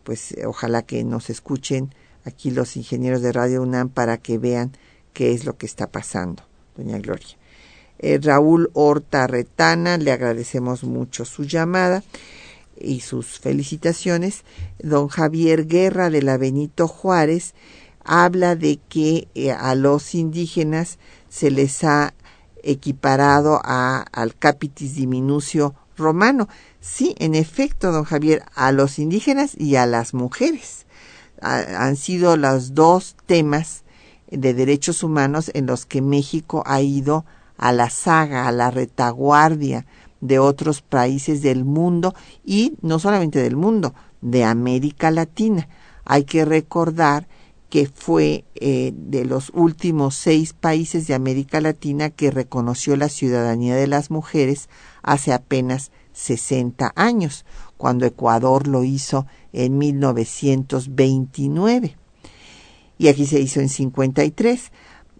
[0.03, 1.93] pues ojalá que nos escuchen
[2.25, 4.71] aquí los ingenieros de Radio UNAM para que vean
[5.13, 6.43] qué es lo que está pasando,
[6.75, 7.37] doña Gloria.
[7.99, 12.03] Eh, Raúl Horta Retana, le agradecemos mucho su llamada
[12.79, 14.43] y sus felicitaciones.
[14.79, 17.55] Don Javier Guerra de la Benito Juárez
[18.07, 20.97] habla de que eh, a los indígenas
[21.29, 22.13] se les ha
[22.63, 26.47] equiparado a, al capitis diminucio romano.
[26.79, 30.85] Sí, en efecto, don Javier, a los indígenas y a las mujeres.
[31.41, 33.83] han sido los dos temas
[34.31, 37.25] de derechos humanos en los que México ha ido
[37.57, 39.85] a la saga, a la retaguardia
[40.21, 45.67] de otros países del mundo y no solamente del mundo, de América Latina.
[46.05, 47.27] Hay que recordar
[47.69, 53.75] que fue eh, de los últimos seis países de América Latina que reconoció la ciudadanía
[53.75, 54.69] de las mujeres
[55.03, 57.45] hace apenas 60 años,
[57.77, 61.95] cuando Ecuador lo hizo en 1929.
[62.97, 64.71] Y aquí se hizo en 53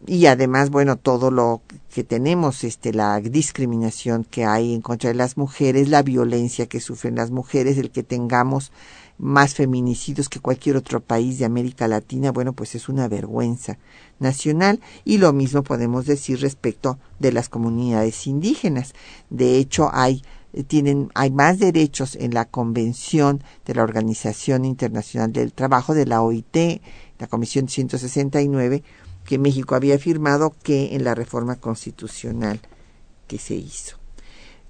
[0.06, 1.62] y además, bueno, todo lo
[1.94, 6.80] que tenemos, este, la discriminación que hay en contra de las mujeres, la violencia que
[6.80, 8.72] sufren las mujeres, el que tengamos
[9.18, 13.78] más feminicidios que cualquier otro país de América Latina, bueno, pues es una vergüenza
[14.20, 18.94] nacional y lo mismo podemos decir respecto de las comunidades indígenas.
[19.30, 20.24] De hecho, hay
[20.68, 26.22] tienen hay más derechos en la Convención de la Organización Internacional del Trabajo de la
[26.22, 26.82] OIT,
[27.20, 28.84] la Comisión 169
[29.26, 32.62] que México había firmado que en la reforma constitucional
[33.28, 33.98] que se hizo.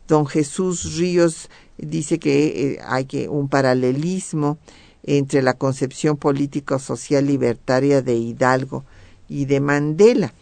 [0.08, 4.58] Don Jesús Ríos dice que eh, hay que un paralelismo
[5.04, 8.84] entre la concepción político-social libertaria de Hidalgo
[9.30, 10.34] y de Mandela.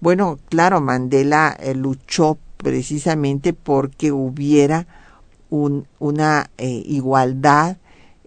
[0.00, 4.86] Bueno, claro, Mandela eh, luchó precisamente porque hubiera
[5.50, 7.76] un, una eh, igualdad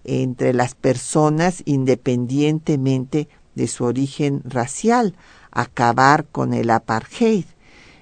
[0.03, 5.15] entre las personas independientemente de su origen racial,
[5.51, 7.45] acabar con el apartheid.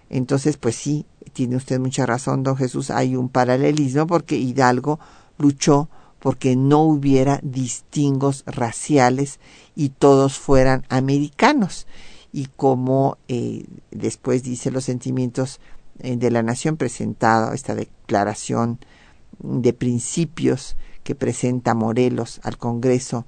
[0.09, 4.99] Entonces, pues sí, tiene usted mucha razón, don Jesús, hay un paralelismo porque Hidalgo
[5.37, 5.89] luchó
[6.23, 9.41] porque no hubiera distingos raciales
[9.75, 11.85] y todos fueran americanos.
[12.31, 15.59] Y como eh, después dice los sentimientos
[15.99, 18.79] eh, de la nación presentado, esta declaración
[19.39, 23.25] de principios que presenta Morelos al Congreso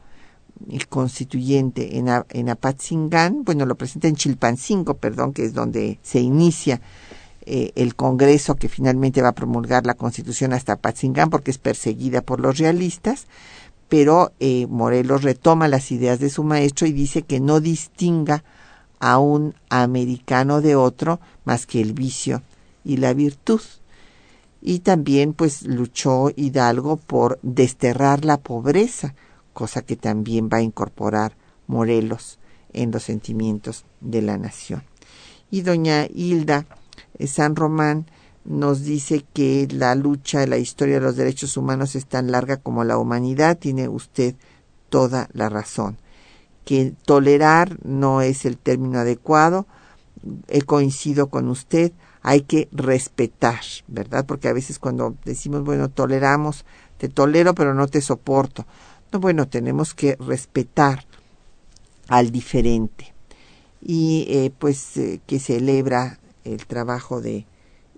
[0.69, 6.21] el constituyente en, en Apatzingán, bueno, lo presenta en Chilpancingo, perdón, que es donde se
[6.21, 6.79] inicia
[7.45, 12.21] eh, el Congreso que finalmente va a promulgar la Constitución hasta Apatzingán porque es perseguida
[12.21, 13.27] por los realistas,
[13.87, 18.43] pero eh, Morelos retoma las ideas de su maestro y dice que no distinga
[18.99, 22.41] a un americano de otro más que el vicio
[22.83, 23.61] y la virtud.
[24.61, 29.13] Y también pues luchó Hidalgo por desterrar la pobreza,
[29.53, 31.35] cosa que también va a incorporar
[31.67, 32.39] Morelos
[32.73, 34.81] en los sentimientos de la nación.
[35.51, 36.65] Y doña Hilda
[37.25, 38.05] San Román
[38.43, 42.83] nos dice que la lucha, la historia de los derechos humanos es tan larga como
[42.83, 43.57] la humanidad.
[43.57, 44.35] Tiene usted
[44.89, 45.97] toda la razón.
[46.63, 49.65] Que tolerar no es el término adecuado.
[50.47, 51.91] He coincido con usted.
[52.21, 54.25] Hay que respetar, ¿verdad?
[54.25, 56.65] Porque a veces cuando decimos, bueno, toleramos,
[56.97, 58.65] te tolero pero no te soporto
[59.19, 61.05] bueno, tenemos que respetar
[62.07, 63.13] al diferente
[63.81, 67.45] y eh, pues eh, que celebra el trabajo de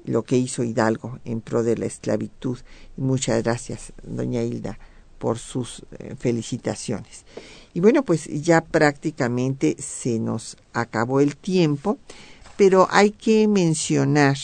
[0.05, 2.57] lo que hizo Hidalgo en pro de la esclavitud.
[2.95, 4.79] muchas gracias, doña Hilda,
[5.19, 7.25] por sus eh, felicitaciones.
[7.73, 11.97] Y bueno, pues ya prácticamente se nos acabó el tiempo,
[12.55, 14.37] pero hay que mencionar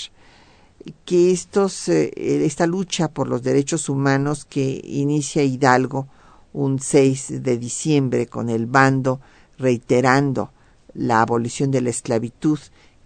[1.05, 6.07] que estos, esta lucha por los derechos humanos que inicia Hidalgo
[6.51, 9.19] un 6 de diciembre con el bando
[9.57, 10.51] reiterando
[10.93, 12.59] la abolición de la esclavitud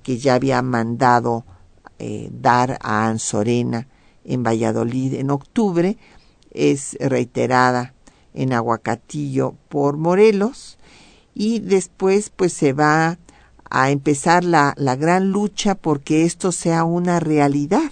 [0.08, 1.44] que ya había mandado
[2.00, 3.90] eh, dar a Anzorena
[4.24, 5.98] en Valladolid en octubre,
[6.50, 7.94] es reiterada
[8.34, 10.78] en Aguacatillo por Morelos
[11.34, 13.20] y después pues se va
[13.70, 17.92] a empezar la, la gran lucha porque esto sea una realidad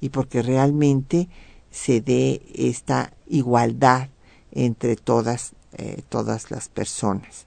[0.00, 1.28] y porque realmente
[1.72, 4.10] se dé esta igualdad
[4.52, 7.46] entre todas, eh, todas las personas.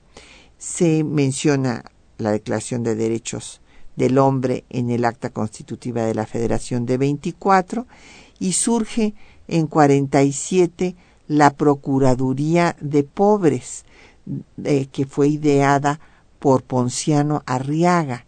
[0.58, 1.86] Se menciona
[2.18, 3.62] la Declaración de Derechos
[3.96, 7.86] del Hombre en el Acta Constitutiva de la Federación de 24
[8.40, 9.14] y surge
[9.48, 10.96] en 47
[11.28, 13.86] la Procuraduría de Pobres,
[14.64, 16.00] eh, que fue ideada
[16.40, 18.26] por Ponciano Arriaga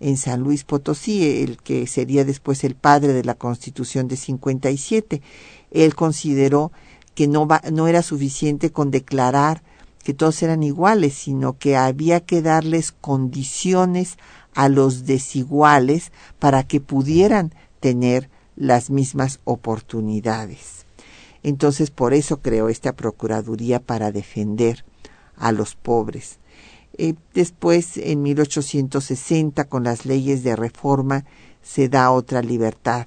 [0.00, 5.22] en San Luis Potosí, el que sería después el padre de la Constitución de 57.
[5.70, 6.72] Él consideró
[7.14, 9.62] que no, no era suficiente con declarar
[10.04, 14.16] que todos eran iguales, sino que había que darles condiciones
[14.58, 20.84] a los desiguales para que pudieran tener las mismas oportunidades.
[21.44, 24.84] Entonces, por eso creó esta Procuraduría para defender
[25.36, 26.40] a los pobres.
[26.94, 31.24] Eh, después, en 1860, con las leyes de reforma,
[31.62, 33.06] se da otra libertad,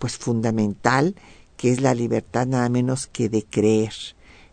[0.00, 1.14] pues fundamental,
[1.56, 3.92] que es la libertad nada menos que de creer,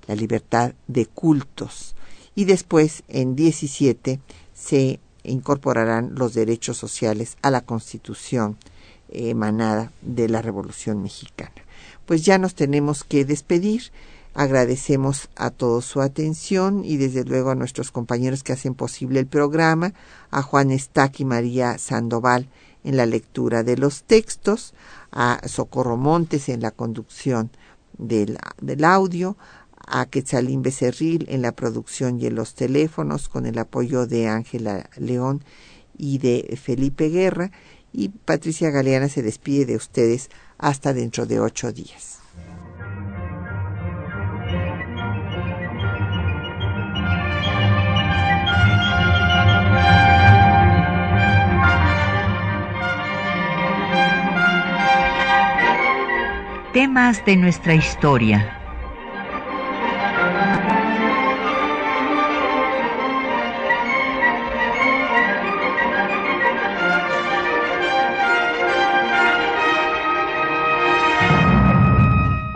[0.06, 1.96] la libertad de cultos.
[2.36, 4.20] Y después, en 17,
[4.54, 8.58] se incorporarán los derechos sociales a la Constitución
[9.10, 11.52] emanada de la Revolución Mexicana.
[12.06, 13.92] Pues ya nos tenemos que despedir.
[14.34, 19.28] Agradecemos a todos su atención y desde luego a nuestros compañeros que hacen posible el
[19.28, 19.94] programa,
[20.30, 22.50] a Juan Estac y María Sandoval
[22.84, 24.74] en la lectura de los textos,
[25.12, 27.50] a Socorro Montes en la conducción
[27.98, 29.38] del, del audio,
[29.88, 34.90] a Quetzalín Becerril en la producción y en los teléfonos con el apoyo de Ángela
[34.98, 35.44] León
[35.98, 37.52] y de Felipe Guerra
[37.92, 42.20] y Patricia Galeana se despide de ustedes hasta dentro de ocho días.
[56.74, 58.65] Temas de nuestra historia